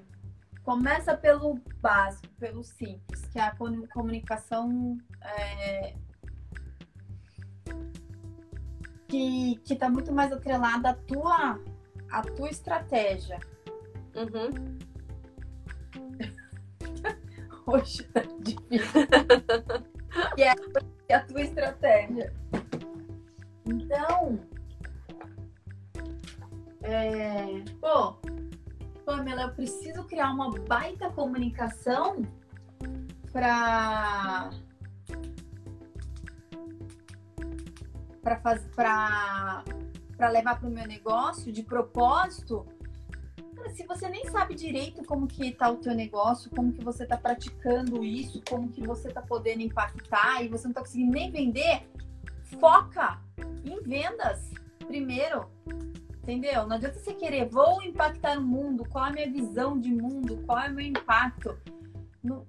[0.64, 3.56] começa pelo básico, pelo simples, que é a
[3.92, 5.94] comunicação é,
[9.08, 11.60] que, que tá muito mais atrelada à tua,
[12.10, 13.38] à tua estratégia.
[14.14, 14.76] Uhum.
[17.66, 19.06] Hoje tá difícil.
[20.36, 20.54] e é
[21.12, 22.32] a tua estratégia.
[23.64, 24.38] Então,
[26.82, 28.14] é, pô,
[29.04, 32.22] Pamela, eu preciso criar uma baita comunicação
[33.32, 34.50] para
[38.22, 42.66] para fazer para levar para o meu negócio de propósito
[43.70, 47.16] se você nem sabe direito como que tá o teu negócio, como que você tá
[47.16, 51.88] praticando isso, como que você tá podendo impactar e você não tá conseguindo nem vender,
[52.60, 53.20] foca
[53.64, 54.50] em vendas
[54.86, 55.50] primeiro.
[56.22, 56.66] Entendeu?
[56.66, 60.42] Não adianta você querer, vou impactar o mundo, qual é a minha visão de mundo,
[60.44, 61.56] qual é o meu impacto.
[62.22, 62.44] Não,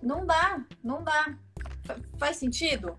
[0.00, 1.36] não dá, não dá.
[2.16, 2.96] Faz sentido?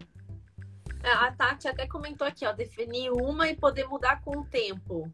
[1.04, 5.10] A Tati até comentou aqui, ó, definir uma e poder mudar com o tempo.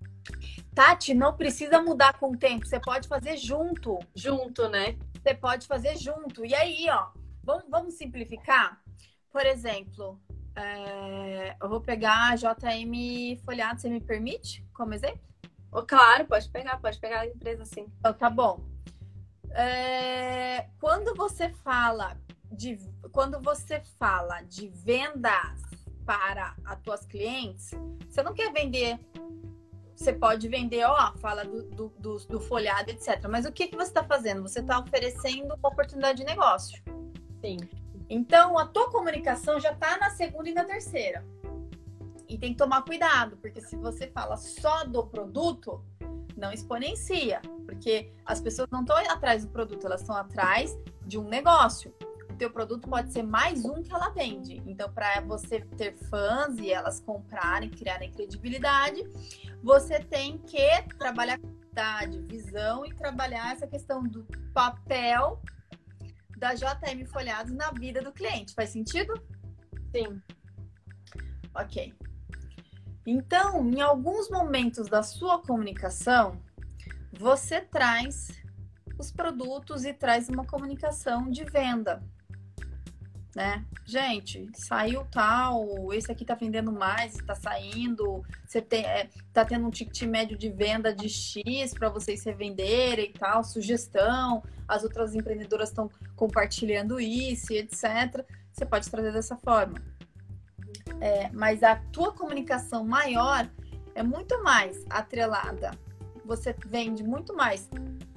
[0.73, 3.99] Tati, não precisa mudar com o tempo, você pode fazer junto.
[4.15, 4.97] Junto, né?
[5.21, 6.45] Você pode fazer junto.
[6.45, 7.07] E aí, ó,
[7.43, 8.82] vamos, vamos simplificar?
[9.32, 10.19] Por exemplo,
[10.55, 15.21] é, eu vou pegar a JM Folhado, você me permite como exemplo?
[15.71, 17.86] Oh, claro, pode pegar, pode pegar a empresa sim.
[17.99, 18.65] Então, tá bom.
[19.51, 22.17] É, quando você fala
[22.51, 22.77] de
[23.11, 25.61] quando você fala de vendas
[26.05, 27.71] para as tuas clientes,
[28.07, 28.99] você não quer vender.
[30.00, 33.22] Você pode vender, ó, fala do, do, do, do folhado, etc.
[33.30, 34.41] Mas o que, que você está fazendo?
[34.41, 36.82] Você está oferecendo uma oportunidade de negócio.
[37.43, 37.58] Sim.
[38.10, 41.26] Então, a tua comunicação já está na segunda e na terceira.
[42.30, 45.84] E tem que tomar cuidado, porque se você fala só do produto,
[46.38, 51.28] não exponencia, porque as pessoas não estão atrás do produto, elas estão atrás de um
[51.28, 51.93] negócio.
[52.40, 54.64] O teu produto pode ser mais um que ela vende.
[54.66, 59.04] Então, para você ter fãs e elas comprarem, criarem credibilidade,
[59.62, 60.66] você tem que
[60.98, 65.42] trabalhar qualidade, visão e trabalhar essa questão do papel
[66.38, 68.54] da JM Folhados na vida do cliente.
[68.54, 69.22] Faz sentido?
[69.94, 70.22] Sim.
[71.54, 71.94] Ok.
[73.06, 76.42] Então, em alguns momentos da sua comunicação,
[77.12, 78.30] você traz
[78.98, 82.02] os produtos e traz uma comunicação de venda.
[83.36, 83.63] Né?
[83.86, 89.67] Gente, saiu tal, esse aqui tá vendendo mais, está saindo, você tem, é, tá tendo
[89.67, 95.13] um ticket médio de venda de X para vocês revenderem e tal, sugestão, as outras
[95.13, 98.25] empreendedoras estão compartilhando isso, etc.
[98.51, 99.80] Você pode trazer dessa forma.
[100.99, 103.49] É, mas a tua comunicação maior
[103.93, 105.71] é muito mais atrelada.
[106.25, 107.69] Você vende muito mais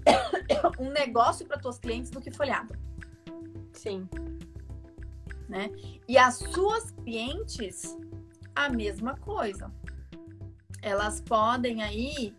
[0.79, 2.75] um negócio para tuas clientes do que folhado.
[3.73, 4.09] Sim.
[5.53, 5.71] Né?
[6.09, 7.95] E as suas clientes,
[8.55, 9.71] a mesma coisa.
[10.81, 12.35] Elas podem aí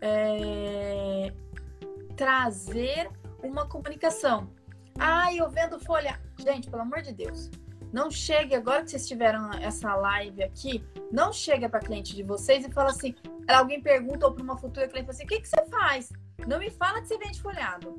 [0.00, 1.30] é,
[2.16, 3.10] trazer
[3.42, 4.50] uma comunicação.
[4.98, 6.18] Ah, eu vendo folha.
[6.38, 7.50] Gente, pelo amor de Deus,
[7.92, 12.64] não chegue, agora que vocês tiveram essa live aqui, não chega para cliente de vocês
[12.64, 13.14] e fala assim,
[13.46, 16.10] alguém pergunta ou para uma futura cliente assim, o que, que você faz?
[16.46, 17.98] Não me fala que você vende folhado.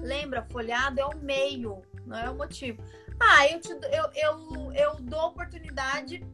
[0.00, 2.80] Lembra, folhado é o meio, não é o motivo.
[3.20, 6.26] Ah, eu, te, eu, eu, eu dou oportunidade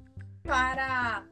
[0.43, 1.25] para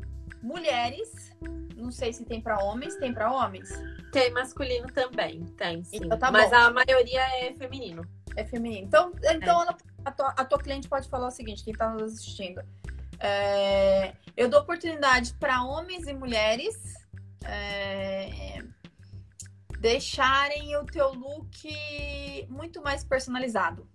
[0.43, 1.33] mulheres.
[1.77, 3.71] Não sei se tem para homens, tem para homens?
[4.13, 5.97] Tem masculino também, tem sim.
[5.97, 8.07] Então, tá Mas a maioria é feminino.
[8.37, 8.87] É feminino.
[8.87, 9.65] Então, então é.
[9.65, 12.61] ela a tua, a tua cliente pode falar o seguinte, quem está nos assistindo.
[13.19, 16.77] É, eu dou oportunidade para homens e mulheres
[17.45, 18.59] é,
[19.79, 23.89] deixarem o teu look muito mais personalizado.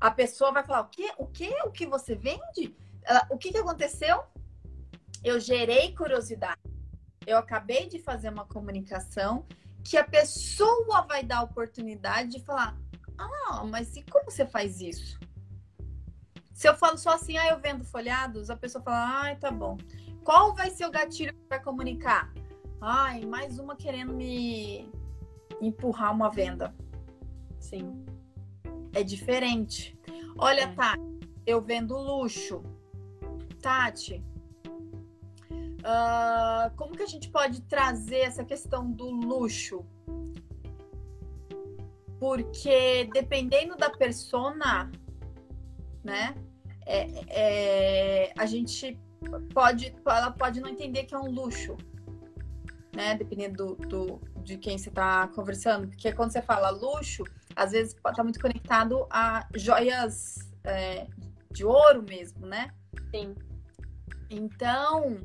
[0.00, 1.12] A pessoa vai falar: o que?
[1.18, 1.50] O que?
[1.64, 2.74] O que você vende?
[3.30, 4.24] O que, que aconteceu?
[5.22, 6.60] Eu gerei curiosidade.
[7.26, 9.46] Eu acabei de fazer uma comunicação
[9.84, 12.76] que a pessoa vai dar a oportunidade de falar:
[13.18, 15.18] ah, mas e como você faz isso?
[16.52, 19.78] Se eu falo só assim, ah, eu vendo folhados, a pessoa fala, ai, tá bom.
[20.22, 22.30] Qual vai ser o gatilho para comunicar?
[22.80, 24.90] Ai, mais uma querendo me
[25.60, 26.74] empurrar uma venda.
[27.58, 28.04] Sim.
[28.92, 29.98] É diferente.
[30.38, 30.68] Olha.
[30.74, 31.00] Tati,
[31.46, 32.62] eu vendo luxo.
[33.60, 34.24] Tati,
[35.80, 39.84] uh, como que a gente pode trazer essa questão do luxo
[42.20, 44.92] porque dependendo da persona,
[46.04, 46.34] né,
[46.86, 49.00] é, é, a gente
[49.54, 51.78] pode, ela pode não entender que é um luxo,
[52.94, 57.24] né, dependendo do, do de quem você está conversando, porque quando você fala luxo,
[57.60, 61.06] às vezes está muito conectado a joias é,
[61.50, 62.70] de ouro mesmo, né?
[63.10, 63.34] Sim.
[64.30, 65.20] Então,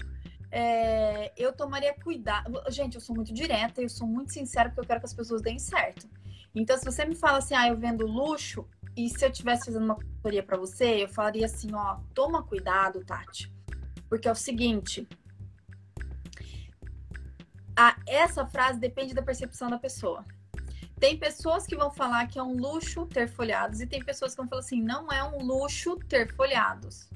[0.52, 2.62] é, eu tomaria cuidado.
[2.70, 5.42] Gente, eu sou muito direta, eu sou muito sincera porque eu quero que as pessoas
[5.42, 6.10] deem certo.
[6.54, 8.68] Então, se você me fala assim, ah, eu vendo luxo,
[8.98, 13.04] e se eu estivesse fazendo uma consultoria para você, eu falaria assim, ó, toma cuidado,
[13.06, 13.50] Tati.
[14.10, 15.08] Porque é o seguinte,
[17.78, 20.26] a, essa frase depende da percepção da pessoa.
[21.00, 24.38] Tem pessoas que vão falar que é um luxo ter folhados e tem pessoas que
[24.38, 27.10] vão falar assim, não é um luxo ter folhados.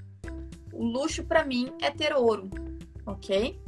[0.73, 2.49] O luxo para mim é ter ouro,
[3.05, 3.59] ok?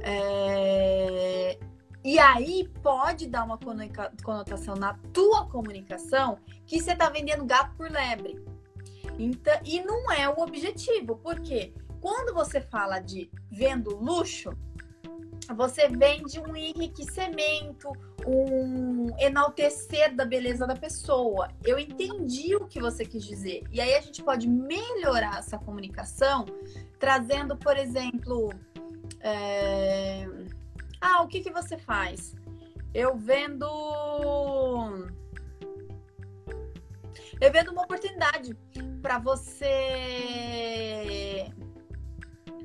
[0.00, 1.58] É...
[2.04, 7.90] E aí pode dar uma conotação na tua comunicação que você está vendendo gato por
[7.90, 8.42] lebre.
[9.18, 14.52] Então, e não é o objetivo, porque quando você fala de vendo luxo,
[15.54, 17.90] você vende um enriquecimento,
[18.26, 21.48] um enaltecer da beleza da pessoa.
[21.64, 23.64] Eu entendi o que você quis dizer.
[23.70, 26.44] E aí a gente pode melhorar essa comunicação
[26.98, 28.50] trazendo, por exemplo,
[29.20, 30.26] é...
[31.00, 32.34] ah, o que, que você faz?
[32.92, 33.66] Eu vendo.
[37.40, 38.54] Eu vendo uma oportunidade
[39.00, 39.58] para você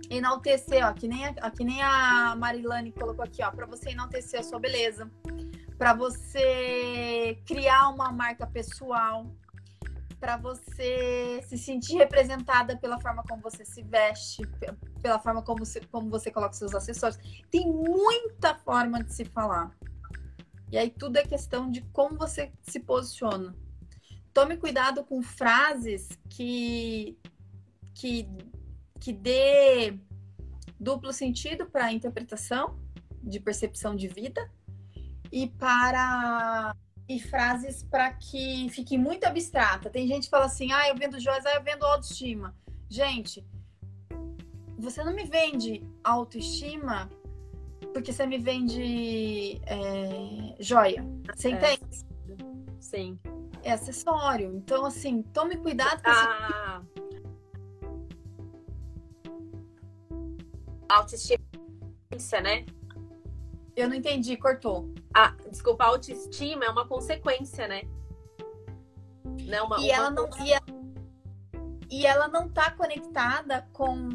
[0.10, 4.40] enaltecer, ó, que nem, a, que nem a Marilane colocou aqui, ó, para você enaltecer
[4.40, 5.10] a sua beleza,
[5.78, 9.26] para você criar uma marca pessoal,
[10.20, 14.44] para você se sentir representada pela forma como você se veste,
[15.02, 17.20] pela forma como você, como você coloca seus acessórios.
[17.52, 19.76] Tem muita forma de se falar.
[20.72, 23.54] E aí tudo é questão de como você se posiciona.
[24.34, 27.18] Tome cuidado com frases que
[27.94, 28.28] que
[29.04, 30.00] que dê
[30.80, 32.80] duplo sentido para a interpretação
[33.22, 34.50] de percepção de vida
[35.30, 36.74] e para
[37.08, 39.90] e frases para que fique muito abstrata.
[39.90, 42.56] Tem gente que fala assim: "Ah, eu vendo joias, ah, eu vendo autoestima".
[42.90, 43.46] Gente,
[44.78, 47.10] você não me vende autoestima
[47.94, 51.06] porque você me vende é, joia.
[51.36, 52.06] Você é, entende?
[52.80, 53.20] Sim.
[53.64, 54.56] É acessório.
[54.56, 56.82] Então, assim, tome cuidado com ah.
[60.98, 61.44] Autoestima,
[62.42, 62.66] né?
[63.76, 64.94] Eu não entendi, cortou.
[65.14, 67.82] Ah, desculpa, a autoestima é uma consequência, né?
[69.46, 70.66] Não, uma, e, uma ela não, e, ela,
[71.90, 74.10] e ela não tá conectada com,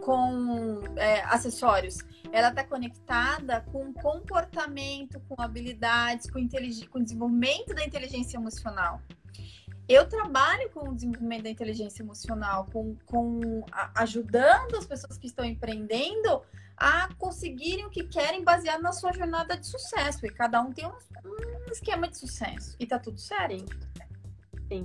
[0.00, 1.98] com é, acessórios.
[2.30, 6.40] Ela tá conectada com comportamento, com habilidades, com,
[6.90, 9.00] com desenvolvimento da inteligência emocional
[9.88, 15.26] eu trabalho com o desenvolvimento da inteligência emocional, com, com a, ajudando as pessoas que
[15.26, 16.42] estão empreendendo
[16.76, 20.24] a conseguirem o que querem baseado na sua jornada de sucesso.
[20.26, 22.76] E cada um tem um, um esquema de sucesso.
[22.80, 23.58] E tá tudo certo.
[23.58, 23.64] Sim.
[24.68, 24.84] Sim.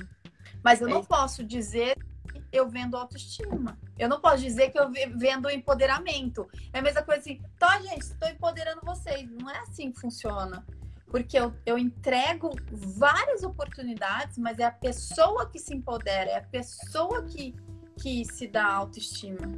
[0.64, 1.98] Mas eu é não posso dizer
[2.34, 3.80] que eu vendo autoestima.
[3.98, 6.48] Eu não posso dizer que eu vendo empoderamento.
[6.74, 9.30] É a mesma coisa assim, tá, gente, estou empoderando vocês.
[9.32, 10.66] Não é assim que funciona
[11.10, 16.44] porque eu, eu entrego várias oportunidades, mas é a pessoa que se empodera, é a
[16.44, 17.56] pessoa que,
[18.00, 19.52] que se dá autoestima.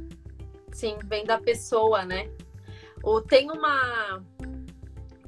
[0.72, 2.30] Sim, vem da pessoa, né?
[3.02, 4.24] Ou tem uma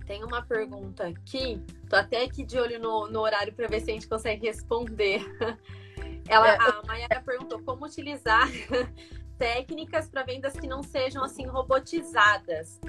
[0.07, 3.91] tem uma pergunta aqui, tô até aqui de olho no, no horário para ver se
[3.91, 5.23] a gente consegue responder.
[6.29, 8.49] Ela, é, a Mayara perguntou como utilizar
[9.39, 12.81] técnicas para vendas que não sejam assim robotizadas.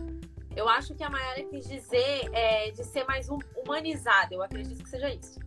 [0.55, 4.33] Eu acho que a Mayara quis dizer é, de ser mais humanizada.
[4.33, 5.39] Eu acredito que seja isso.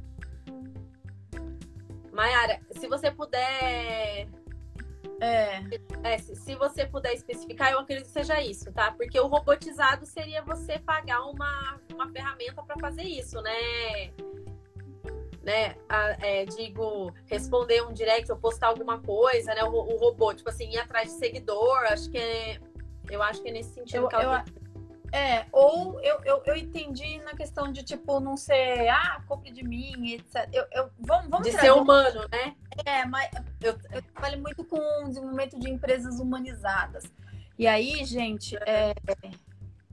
[2.12, 4.28] Mayara, se você puder.
[5.20, 5.62] É.
[6.04, 8.92] é se, se, você puder especificar, eu acredito que seja isso, tá?
[8.92, 14.12] Porque o robotizado seria você pagar uma, uma ferramenta para fazer isso, né?
[15.42, 15.76] Né?
[15.88, 19.64] A, é, digo, responder um direct ou postar alguma coisa, né?
[19.64, 22.60] O, o, robô, tipo assim, ir atrás de seguidor, acho que é.
[23.08, 24.44] Eu acho que é nesse sentido eu, que ela.
[24.46, 24.67] Eu,
[25.12, 29.64] é, ou eu, eu, eu entendi na questão de, tipo, não ser, ah, compre de
[29.64, 30.48] mim, etc.
[30.52, 32.54] Eu, eu, vamos, vamos de ser humano, né?
[32.84, 33.30] É, mas
[33.60, 37.04] eu, eu trabalho muito com o desenvolvimento de empresas humanizadas.
[37.58, 38.94] E aí, gente, é,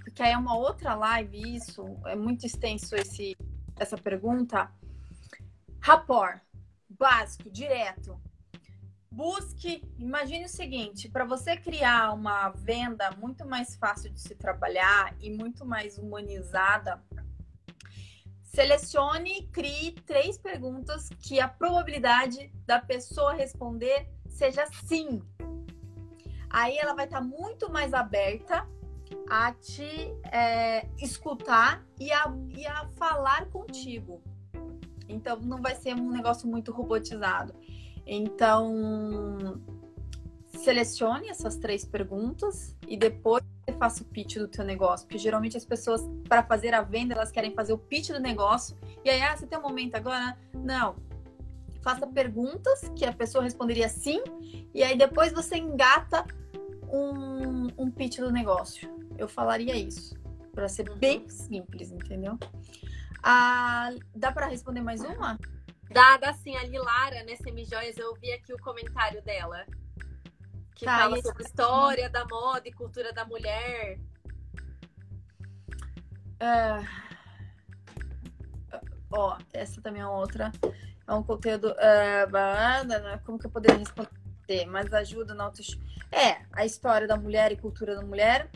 [0.03, 3.37] porque aí é uma outra live isso, é muito extenso esse,
[3.77, 4.69] essa pergunta.
[5.79, 6.41] Rapport,
[6.89, 8.19] básico, direto.
[9.15, 15.15] Busque, imagine o seguinte, para você criar uma venda muito mais fácil de se trabalhar
[15.21, 17.01] e muito mais humanizada,
[18.43, 25.21] selecione, crie três perguntas que a probabilidade da pessoa responder seja sim.
[26.49, 28.67] Aí ela vai estar tá muito mais aberta
[29.29, 34.21] a te é, escutar e a, e a falar contigo.
[35.07, 37.55] Então não vai ser um negócio muito robotizado.
[38.05, 39.61] Então,
[40.57, 45.57] selecione essas três perguntas e depois você faça o pitch do teu negócio, porque geralmente
[45.57, 49.21] as pessoas, para fazer a venda, elas querem fazer o pitch do negócio, e aí,
[49.21, 50.37] ah, você tem um momento agora?
[50.53, 50.95] Não.
[51.81, 54.23] Faça perguntas que a pessoa responderia sim,
[54.73, 56.25] e aí depois você engata
[56.91, 58.89] um, um pitch do negócio.
[59.17, 60.15] Eu falaria isso,
[60.53, 60.97] para ser uhum.
[60.97, 62.37] bem simples, entendeu?
[63.23, 65.37] Ah, dá para responder mais uma?
[65.89, 66.55] Dá, dá sim.
[66.55, 69.65] A Lilara, né, Semijoias, eu vi aqui o comentário dela
[70.75, 73.97] que tá, fala sobre história da moda e cultura da mulher.
[76.35, 76.85] Uh,
[79.09, 80.51] ó, essa também é outra.
[81.07, 81.71] É um conteúdo.
[81.71, 84.65] Uh, como que eu poderia responder?
[84.67, 85.83] Mas ajuda na autoestima.
[86.11, 88.49] É, a história da mulher e cultura da mulher.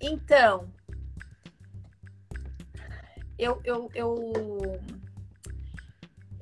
[0.00, 0.72] Então,
[3.38, 4.32] eu, eu, eu,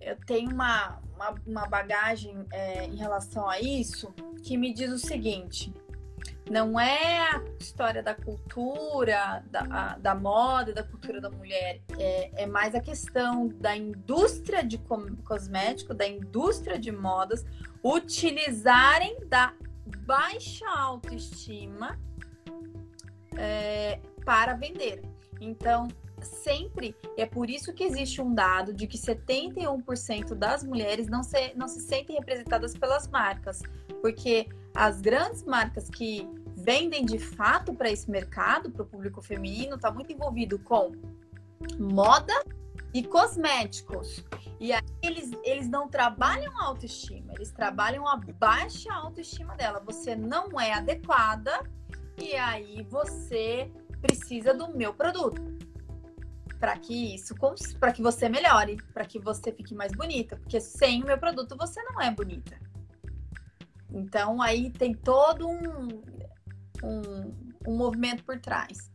[0.06, 4.98] eu tenho uma, uma, uma bagagem é, em relação a isso que me diz o
[4.98, 5.74] seguinte:
[6.48, 12.44] não é a história da cultura, da, a, da moda, da cultura da mulher, é,
[12.44, 14.78] é mais a questão da indústria de
[15.24, 17.44] cosmético, da indústria de modas,
[17.82, 19.52] utilizarem da
[20.06, 21.98] baixa autoestima
[23.36, 25.02] é, para vender.
[25.40, 25.88] Então,
[26.22, 26.96] sempre.
[27.16, 31.68] É por isso que existe um dado de que 71% das mulheres não se, não
[31.68, 33.62] se sentem representadas pelas marcas,
[34.00, 39.76] porque as grandes marcas que vendem de fato para esse mercado, para o público feminino,
[39.76, 40.92] está muito envolvido com
[41.78, 42.34] moda
[42.92, 44.24] e cosméticos.
[44.58, 49.82] E aí eles, eles não trabalham a autoestima, eles trabalham a baixa autoestima dela.
[49.84, 51.62] Você não é adequada
[52.20, 55.55] e aí você precisa do meu produto
[56.58, 57.34] para que isso,
[57.78, 61.56] para que você melhore, para que você fique mais bonita, porque sem o meu produto
[61.56, 62.58] você não é bonita.
[63.90, 66.02] Então aí tem todo um,
[66.82, 67.34] um,
[67.66, 68.90] um movimento por trás.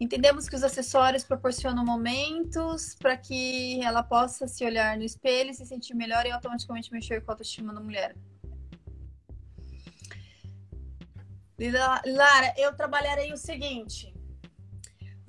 [0.00, 5.64] Entendemos que os acessórios proporcionam momentos para que ela possa se olhar no espelho, se
[5.64, 8.16] sentir melhor e automaticamente mexer com a autoestima da mulher.
[12.04, 14.11] Lara, eu trabalharei o seguinte: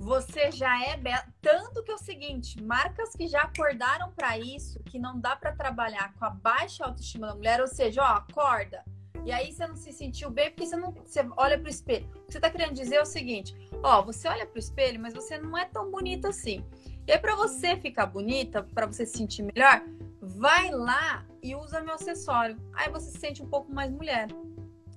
[0.04, 1.24] você já é bela.
[1.42, 5.54] Tanto que é o seguinte, marcas que já acordaram para isso, que não dá para
[5.54, 8.84] trabalhar com a baixa autoestima da mulher, ou seja, ó, acorda.
[9.26, 12.06] E aí você não se sentiu bem porque você não você olha pro espelho.
[12.08, 15.14] O que você tá querendo dizer é o seguinte, ó, você olha pro espelho, mas
[15.14, 16.66] você não é tão bonita assim.
[17.08, 19.82] E aí para você ficar bonita, para você se sentir melhor,
[20.22, 22.58] vai lá e usa meu acessório.
[22.74, 24.28] Aí você se sente um pouco mais mulher,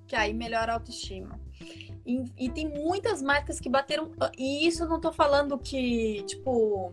[0.08, 1.38] que aí melhora a autoestima.
[2.06, 4.12] E, e, tem muitas marcas que bateram.
[4.38, 6.92] E isso eu não tô falando que, tipo.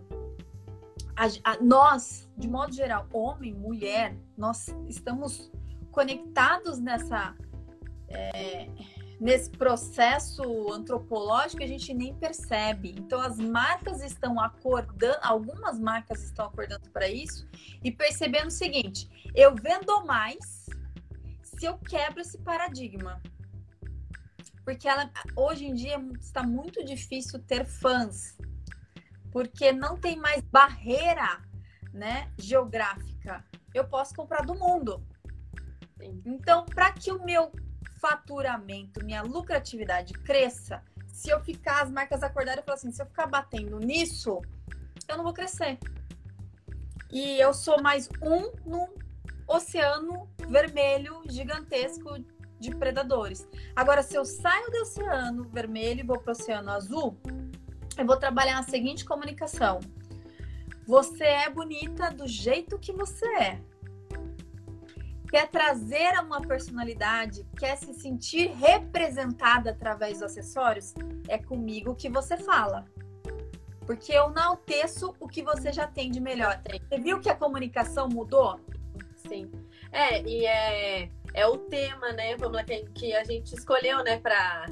[1.16, 5.52] A, a, nós, de modo geral, homem, mulher, nós estamos
[5.92, 7.36] conectados nessa.
[8.10, 8.68] É,
[9.20, 12.96] nesse processo antropológico a gente nem percebe.
[12.98, 17.48] Então as marcas estão acordando, algumas marcas estão acordando para isso
[17.84, 20.66] e percebendo o seguinte: eu vendo mais
[21.42, 23.22] se eu quebro esse paradigma
[24.64, 28.38] porque ela hoje em dia está muito difícil ter fãs,
[29.32, 31.42] porque não tem mais barreira,
[31.94, 33.44] né, geográfica.
[33.74, 35.06] Eu posso comprar do mundo.
[36.26, 37.52] Então, para que o meu
[38.00, 43.06] faturamento, minha lucratividade cresça, se eu ficar as marcas acordarem e falar assim, se eu
[43.06, 44.42] ficar batendo nisso,
[45.08, 45.78] eu não vou crescer.
[47.12, 48.88] E eu sou mais um num
[49.48, 52.18] oceano vermelho gigantesco
[52.64, 53.48] de predadores.
[53.76, 57.18] Agora, se eu saio do oceano vermelho e vou para o oceano azul,
[57.98, 59.80] eu vou trabalhar a seguinte comunicação:
[60.88, 63.60] você é bonita do jeito que você é.
[65.30, 70.94] Quer trazer uma personalidade, quer se sentir representada através dos acessórios?
[71.28, 72.86] É comigo que você fala.
[73.86, 74.58] Porque eu não
[75.20, 76.62] o que você já tem de melhor.
[76.88, 78.60] Você viu que a comunicação mudou?
[79.28, 79.52] Sim.
[79.92, 84.68] É, e é é o tema, né, vamos que, que a gente escolheu, né, para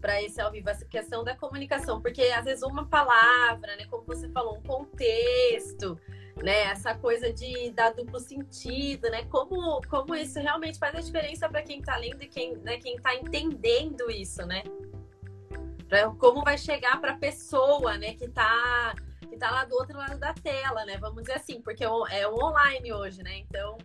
[0.00, 4.04] para esse ao vivo, essa questão da comunicação, porque às vezes uma palavra, né, como
[4.04, 5.98] você falou, um contexto,
[6.42, 11.48] né, essa coisa de dar duplo sentido, né, como, como isso realmente faz a diferença
[11.48, 14.62] para quem está lendo e quem, né, quem tá entendendo isso, né?
[15.88, 18.94] Pra, como vai chegar para a pessoa, né, que está
[19.28, 20.98] que tá lá do outro lado da tela, né?
[20.98, 21.88] Vamos dizer assim, porque é,
[22.20, 23.38] é online hoje, né?
[23.38, 23.76] Então,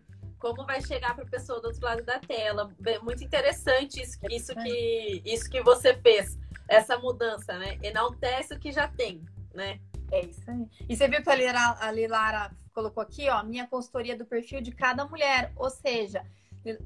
[0.41, 2.69] como vai chegar para a pessoa do outro lado da tela.
[3.03, 6.37] Muito interessante isso, isso, que, isso que você fez,
[6.67, 7.77] essa mudança, né?
[7.83, 9.23] Enaltece o que já tem,
[9.53, 9.79] né?
[10.11, 10.67] É isso aí.
[10.89, 14.61] E você viu que a Lilara, a Lilara colocou aqui, ó, minha consultoria do perfil
[14.61, 15.53] de cada mulher.
[15.55, 16.25] Ou seja,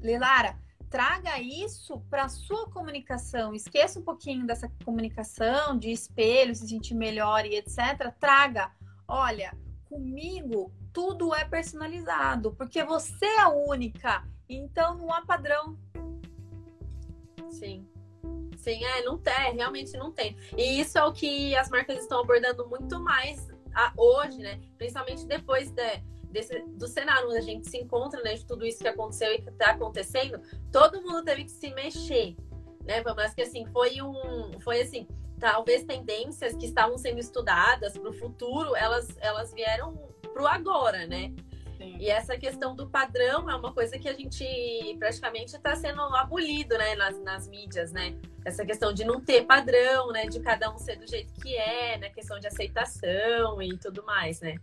[0.02, 0.56] Lilara,
[0.90, 3.54] traga isso para sua comunicação.
[3.54, 8.12] Esqueça um pouquinho dessa comunicação de espelho, se sentir melhor e etc.
[8.20, 8.70] Traga,
[9.08, 9.56] olha,
[9.88, 15.78] comigo tudo é personalizado, porque você é única, então não há padrão.
[17.50, 17.86] Sim.
[18.56, 20.36] Sim, é, não tem, realmente não tem.
[20.56, 24.60] E isso é o que as marcas estão abordando muito mais a, hoje, né?
[24.78, 25.98] Principalmente depois de,
[26.30, 28.34] desse, do cenário onde a gente se encontra, né?
[28.34, 30.40] De tudo isso que aconteceu e que está acontecendo,
[30.72, 32.34] todo mundo teve que se mexer,
[32.84, 33.02] né?
[33.14, 34.58] Mas que assim, foi um.
[34.60, 35.06] Foi assim,
[35.38, 39.94] talvez tendências que estavam sendo estudadas para o futuro, elas, elas vieram
[40.32, 41.32] para o agora, né?
[41.76, 41.98] Sim.
[41.98, 44.44] E essa questão do padrão é uma coisa que a gente
[44.98, 48.16] praticamente está sendo abolido, né, nas, nas mídias, né?
[48.44, 51.98] Essa questão de não ter padrão, né, de cada um ser do jeito que é,
[51.98, 54.56] né, questão de aceitação e tudo mais, né?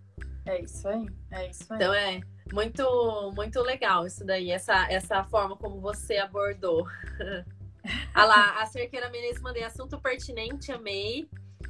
[0.46, 1.78] É isso aí, é isso aí.
[1.78, 2.20] Então é
[2.52, 6.86] muito, muito legal isso daí, essa, essa forma como você abordou.
[8.14, 11.30] ah lá, a Cerqueira Menezes mandei assunto pertinente, amei.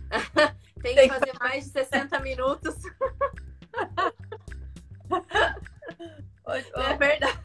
[0.82, 2.76] Tem que fazer mais de 60 minutos.
[6.46, 7.40] É verdade.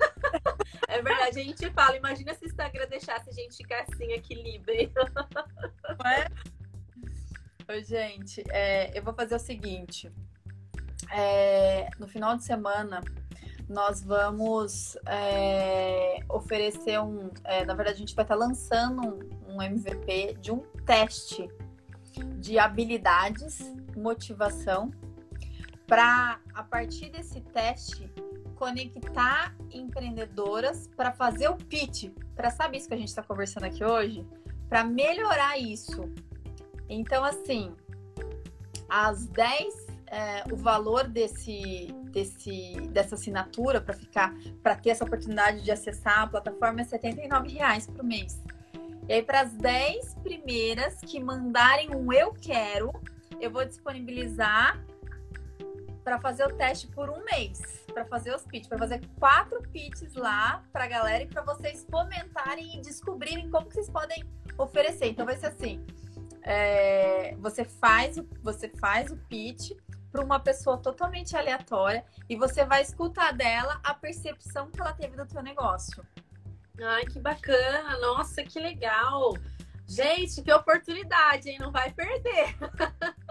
[0.88, 1.96] É verdade, a gente fala.
[1.96, 4.92] Imagina se o Instagram deixasse a gente ficar assim aqui livre.
[4.94, 6.26] Não é?
[7.68, 10.10] Oi, gente, é, eu vou fazer o seguinte.
[11.12, 13.00] É, no final de semana,
[13.68, 17.30] nós vamos é, oferecer um.
[17.44, 19.02] É, na verdade, a gente vai estar lançando
[19.46, 21.48] um, um MVP de um teste
[22.38, 23.58] de habilidades,
[23.96, 24.90] motivação
[25.86, 28.12] para, a partir desse teste,
[28.54, 33.84] conectar empreendedoras para fazer o pitch, para saber isso que a gente está conversando aqui
[33.84, 34.26] hoje,
[34.68, 36.12] para melhorar isso.
[36.88, 37.74] Então, assim,
[38.88, 41.88] as 10, é, o valor desse,
[42.18, 47.48] desse, dessa assinatura para ficar, para ter essa oportunidade de acessar a plataforma é R$
[47.48, 48.42] reais por mês.
[49.08, 52.92] E aí, para as 10 primeiras que mandarem um eu quero,
[53.40, 54.84] eu vou disponibilizar
[56.04, 57.60] para fazer o teste por um mês,
[57.92, 61.86] para fazer os pitches, para fazer quatro pitches lá para a galera e para vocês
[61.90, 64.24] fomentarem e descobrirem como que vocês podem
[64.56, 65.06] oferecer.
[65.06, 65.84] Então vai ser assim:
[66.42, 69.72] é, você faz você faz o pitch
[70.18, 75.16] para uma pessoa totalmente aleatória e você vai escutar dela a percepção que ela teve
[75.16, 76.04] do teu negócio.
[76.80, 77.96] Ai, que bacana!
[77.98, 79.34] Nossa, que legal!
[79.86, 81.58] Gente, que oportunidade, hein?
[81.60, 82.56] Não vai perder.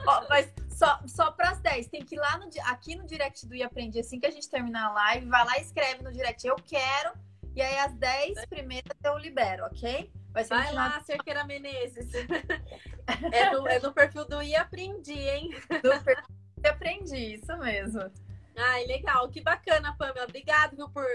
[0.08, 3.46] Ó, mas só, só para as 10, tem que ir lá no, aqui no direct
[3.46, 6.12] do E Aprendi, assim que a gente terminar a live, vai lá e escreve no
[6.12, 7.12] direct, eu quero,
[7.54, 10.12] e aí as 10 primeiras eu libero, ok?
[10.32, 12.12] Vai, ser vai lá, Cerqueira Menezes.
[13.32, 15.50] é, do, é perfil do E Aprendi, hein?
[15.84, 18.12] Do perfil Aprendi, isso mesmo.
[18.56, 20.26] Ai, legal, que bacana, Pamela.
[20.26, 21.06] Obrigada viu, por,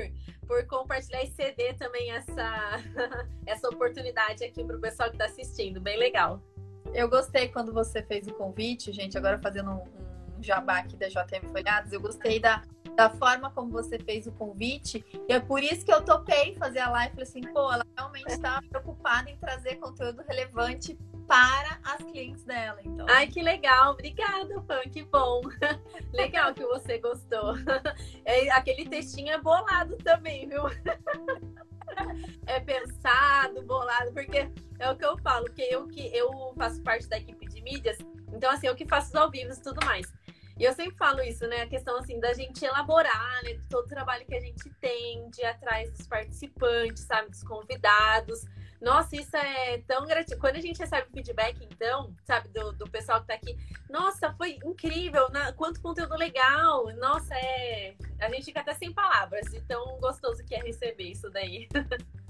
[0.47, 2.80] por compartilhar e ceder também essa,
[3.45, 5.80] essa oportunidade aqui para o pessoal que está assistindo.
[5.80, 6.40] Bem legal.
[6.95, 10.03] Eu gostei quando você fez o convite, gente, agora fazendo um
[10.43, 12.62] jabá aqui da JM Folhados, eu gostei da,
[12.97, 15.05] da forma como você fez o convite.
[15.28, 17.12] E é por isso que eu topei fazer a live.
[17.12, 22.80] Falei assim, pô, ela realmente está preocupada em trazer conteúdo relevante para as clientes dela.
[22.84, 23.07] Então.
[23.09, 23.93] Ai, que legal.
[23.93, 24.82] Obrigada, Pan.
[24.90, 25.40] Que bom.
[26.12, 27.55] legal que você gostou.
[28.24, 30.62] É, aquele textinho é bolado também, viu?
[32.47, 37.09] é pensado, bolado, porque é o que eu falo, que eu que eu faço parte
[37.09, 37.99] da equipe de mídias,
[38.32, 40.12] então assim, eu que faço os ao vivo e tudo mais.
[40.59, 41.63] E eu sempre falo isso, né?
[41.63, 43.59] A questão assim da gente elaborar, né?
[43.71, 48.45] Todo o trabalho que a gente tem de ir atrás dos participantes, sabe, dos convidados.
[48.81, 50.41] Nossa, isso é tão gratificante.
[50.41, 53.57] Quando a gente recebe feedback, então, sabe, do, do pessoal que tá aqui,
[53.89, 56.87] nossa, foi incrível, na, quanto conteúdo legal.
[56.97, 57.95] Nossa, é.
[58.21, 61.69] A gente fica até sem palavras de tão gostoso que é receber isso daí.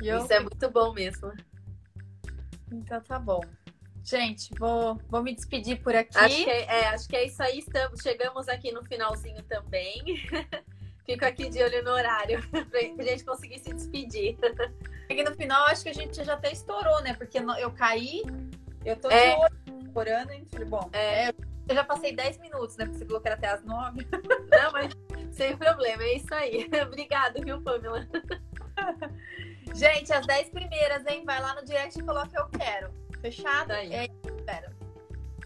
[0.00, 0.18] Eu...
[0.18, 1.32] Isso é muito bom mesmo.
[2.70, 3.40] Então tá bom.
[4.08, 6.16] Gente, vou, vou me despedir por aqui.
[6.16, 7.58] Acho que é, é, acho que é isso aí.
[7.58, 10.02] Estamos, chegamos aqui no finalzinho também.
[11.04, 14.38] Fico aqui de olho no horário pra gente conseguir se despedir.
[15.10, 17.14] Aqui no final, acho que a gente já até estourou, né?
[17.14, 18.22] Porque eu caí,
[18.84, 19.30] eu tô é.
[19.30, 20.46] de olho, orando, hein?
[20.68, 21.30] Bom, é.
[21.66, 22.84] eu já passei 10 minutos, né?
[22.84, 24.06] Porque você falou que era até as 9.
[24.50, 24.92] Não, mas
[25.32, 26.68] sem problema, é isso aí.
[26.86, 28.06] Obrigado, viu, Pamela?
[29.74, 31.24] Gente, as 10 primeiras, hein?
[31.24, 33.07] Vai lá no direct e coloca eu quero.
[33.20, 33.68] Fechado?
[33.68, 33.92] Tá aí.
[33.92, 34.76] É, espera.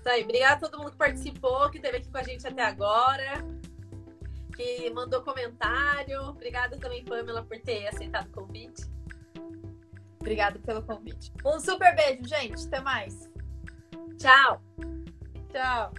[0.07, 0.25] Aí.
[0.25, 3.45] Obrigada a todo mundo que participou, que esteve aqui com a gente até agora,
[4.57, 6.21] que mandou comentário.
[6.23, 8.85] Obrigada também, Pamela, por ter aceitado o convite.
[10.21, 11.33] Obrigada pelo convite.
[11.45, 12.67] Um super beijo, gente.
[12.67, 13.31] Até mais.
[14.19, 14.63] Tchau.
[15.53, 15.93] Tchau.